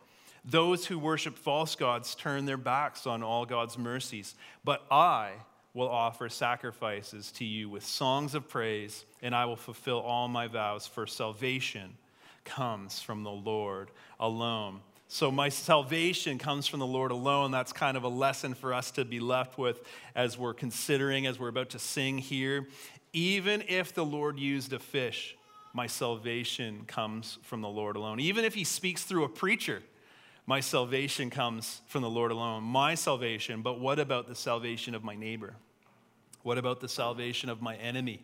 Those 0.45 0.85
who 0.85 0.97
worship 0.97 1.37
false 1.37 1.75
gods 1.75 2.15
turn 2.15 2.45
their 2.45 2.57
backs 2.57 3.05
on 3.05 3.21
all 3.21 3.45
God's 3.45 3.77
mercies, 3.77 4.33
but 4.63 4.81
I 4.89 5.33
will 5.73 5.89
offer 5.89 6.29
sacrifices 6.29 7.33
to 7.33 7.45
you 7.45 7.69
with 7.69 7.85
songs 7.85 8.33
of 8.33 8.47
praise, 8.47 9.03
and 9.21 9.35
I 9.35 9.43
will 9.43 9.57
fulfill 9.57 9.99
all 9.99 10.29
my 10.29 10.47
vows, 10.47 10.87
for 10.87 11.05
salvation 11.05 11.97
comes 12.45 13.01
from 13.01 13.23
the 13.23 13.31
Lord 13.31 13.91
alone. 14.21 14.79
So, 15.09 15.29
my 15.29 15.49
salvation 15.49 16.37
comes 16.39 16.65
from 16.65 16.79
the 16.79 16.87
Lord 16.87 17.11
alone. 17.11 17.51
That's 17.51 17.73
kind 17.73 17.97
of 17.97 18.03
a 18.03 18.09
lesson 18.09 18.53
for 18.53 18.73
us 18.73 18.89
to 18.91 19.03
be 19.05 19.19
left 19.19 19.57
with 19.57 19.81
as 20.15 20.37
we're 20.37 20.53
considering, 20.53 21.27
as 21.27 21.39
we're 21.39 21.49
about 21.49 21.71
to 21.71 21.79
sing 21.79 22.19
here. 22.19 22.67
Even 23.11 23.63
if 23.67 23.93
the 23.93 24.05
Lord 24.05 24.39
used 24.39 24.71
a 24.73 24.79
fish 24.79 25.35
my 25.73 25.87
salvation 25.87 26.83
comes 26.85 27.39
from 27.41 27.61
the 27.61 27.67
Lord 27.67 27.95
alone. 27.95 28.19
Even 28.19 28.45
if 28.45 28.53
he 28.53 28.63
speaks 28.63 29.03
through 29.03 29.23
a 29.23 29.29
preacher, 29.29 29.81
my 30.45 30.59
salvation 30.59 31.29
comes 31.29 31.81
from 31.87 32.03
the 32.03 32.09
Lord 32.09 32.31
alone. 32.31 32.63
My 32.63 32.95
salvation, 32.95 33.61
but 33.61 33.79
what 33.79 33.99
about 33.99 34.27
the 34.27 34.35
salvation 34.35 34.93
of 34.93 35.03
my 35.03 35.15
neighbor? 35.15 35.55
What 36.43 36.57
about 36.57 36.79
the 36.79 36.89
salvation 36.89 37.49
of 37.49 37.61
my 37.61 37.75
enemy? 37.77 38.23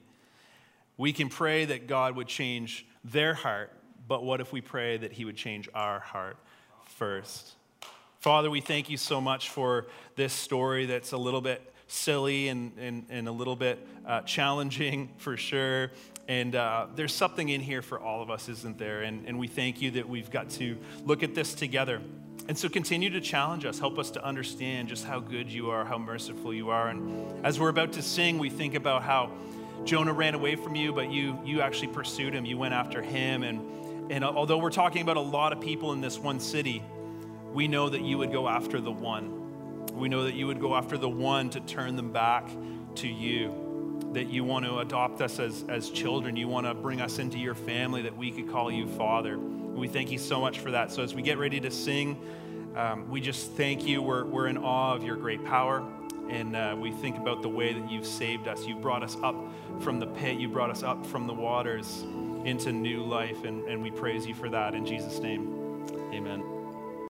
We 0.98 1.12
can 1.14 1.30
pray 1.30 1.66
that 1.66 1.88
God 1.88 2.16
would 2.16 2.28
change 2.28 2.86
their 3.04 3.34
heart, 3.34 3.72
but 4.08 4.24
what 4.24 4.42
if 4.42 4.52
we 4.52 4.62
pray 4.62 4.98
that 4.98 5.14
he 5.14 5.26
would 5.26 5.38
change 5.38 5.70
our 5.74 6.00
heart 6.00 6.38
first? 6.86 7.54
Father, 8.20 8.50
we 8.50 8.60
thank 8.60 8.90
you 8.90 8.98
so 8.98 9.22
much 9.22 9.50
for 9.50 9.88
this 10.18 10.34
story 10.34 10.86
that's 10.86 11.14
a 11.14 11.18
little 11.18 11.40
bit 11.40 11.74
silly 11.90 12.48
and, 12.48 12.72
and, 12.78 13.06
and 13.10 13.28
a 13.28 13.32
little 13.32 13.56
bit 13.56 13.86
uh, 14.06 14.22
challenging 14.22 15.10
for 15.18 15.36
sure. 15.38 15.92
And 16.28 16.56
uh, 16.56 16.88
there's 16.96 17.14
something 17.14 17.50
in 17.50 17.60
here 17.60 17.82
for 17.82 18.00
all 18.00 18.22
of 18.22 18.30
us, 18.30 18.50
isn't 18.50 18.78
there? 18.78 19.02
And, 19.02 19.28
and 19.28 19.40
we 19.40 19.48
thank 19.48 19.82
you 19.82 19.92
that 19.92 20.08
we've 20.08 20.30
got 20.30 20.52
to 20.52 20.78
look 21.04 21.24
at 21.24 21.34
this 21.34 21.56
together. 21.56 22.02
And 22.48 22.58
so 22.58 22.70
continue 22.70 23.10
to 23.12 23.22
challenge 23.22 23.66
us, 23.66 23.80
help 23.80 24.00
us 24.00 24.12
to 24.12 24.24
understand 24.24 24.88
just 24.88 25.06
how 25.06 25.20
good 25.20 25.52
you 25.52 25.72
are, 25.72 25.86
how 25.86 25.98
merciful 25.98 26.54
you 26.54 26.70
are. 26.70 26.90
And 26.90 27.46
as 27.46 27.60
we're 27.60 27.70
about 27.70 27.94
to 27.94 28.02
sing, 28.02 28.38
we 28.38 28.50
think 28.50 28.76
about 28.76 29.04
how 29.04 29.32
Jonah 29.86 30.14
ran 30.14 30.36
away 30.36 30.56
from 30.56 30.76
you, 30.76 30.94
but 30.94 31.12
you, 31.12 31.40
you 31.44 31.62
actually 31.62 31.90
pursued 31.90 32.34
him, 32.34 32.46
you 32.46 32.58
went 32.58 32.74
after 32.74 33.02
him. 33.02 33.44
And, 33.44 34.12
and 34.12 34.24
although 34.24 34.58
we're 34.58 34.72
talking 34.72 35.02
about 35.02 35.18
a 35.18 35.22
lot 35.22 35.54
of 35.54 35.62
people 35.62 35.94
in 35.94 36.02
this 36.02 36.18
one 36.18 36.40
city, 36.40 36.84
we 37.54 37.68
know 37.68 37.90
that 37.90 38.02
you 38.02 38.18
would 38.20 38.32
go 38.32 38.48
after 38.48 38.80
the 38.80 38.92
one. 38.92 39.39
We 39.94 40.10
know 40.10 40.24
that 40.24 40.34
you 40.34 40.48
would 40.48 40.60
go 40.60 40.76
after 40.76 40.98
the 40.98 41.10
one 41.10 41.50
to 41.52 41.60
turn 41.60 41.96
them 41.96 42.12
back 42.12 42.50
to 42.96 43.08
you 43.08 43.70
that 44.14 44.30
you 44.30 44.44
want 44.44 44.66
to 44.66 44.80
adopt 44.80 45.22
us 45.22 45.40
as, 45.40 45.64
as 45.68 45.90
children. 45.90 46.36
You 46.36 46.48
want 46.48 46.66
to 46.66 46.74
bring 46.74 47.02
us 47.02 47.20
into 47.20 47.38
your 47.38 47.56
family, 47.56 48.02
that 48.04 48.18
we 48.18 48.32
could 48.32 48.50
call 48.50 48.72
you 48.72 48.88
Father. 48.88 49.38
We 49.38 49.88
thank 49.88 50.12
you 50.12 50.18
so 50.18 50.40
much 50.40 50.60
for 50.60 50.72
that. 50.72 50.92
So 50.92 51.04
as 51.04 51.14
we 51.14 51.22
get 51.22 51.38
ready 51.38 51.60
to 51.60 51.72
sing, 51.72 52.20
um, 52.76 53.10
we 53.10 53.22
just 53.22 53.52
thank 53.52 53.86
you. 53.86 54.02
We're, 54.02 54.26
we're 54.26 54.48
in 54.48 54.58
awe 54.58 54.96
of 54.96 55.04
your 55.04 55.16
great 55.16 55.44
power. 55.46 55.88
And 56.30 56.56
uh, 56.56 56.76
we 56.80 56.92
think 56.92 57.18
about 57.18 57.42
the 57.42 57.50
way 57.50 57.74
that 57.74 57.92
you've 57.92 58.06
saved 58.06 58.48
us. 58.48 58.66
You 58.66 58.76
brought 58.76 59.04
us 59.04 59.18
up 59.24 59.36
from 59.80 60.00
the 60.00 60.08
pit, 60.08 60.38
you 60.38 60.48
brought 60.48 60.70
us 60.70 60.84
up 60.84 61.06
from 61.06 61.26
the 61.26 61.34
waters 61.34 62.04
into 62.46 62.72
new 62.72 63.04
life. 63.04 63.44
And, 63.44 63.68
and 63.68 63.82
we 63.82 63.92
praise 63.92 64.26
you 64.26 64.36
for 64.36 64.50
that 64.50 64.76
in 64.76 64.86
Jesus' 64.86 65.20
name. 65.20 65.86
Amen. 66.14 66.59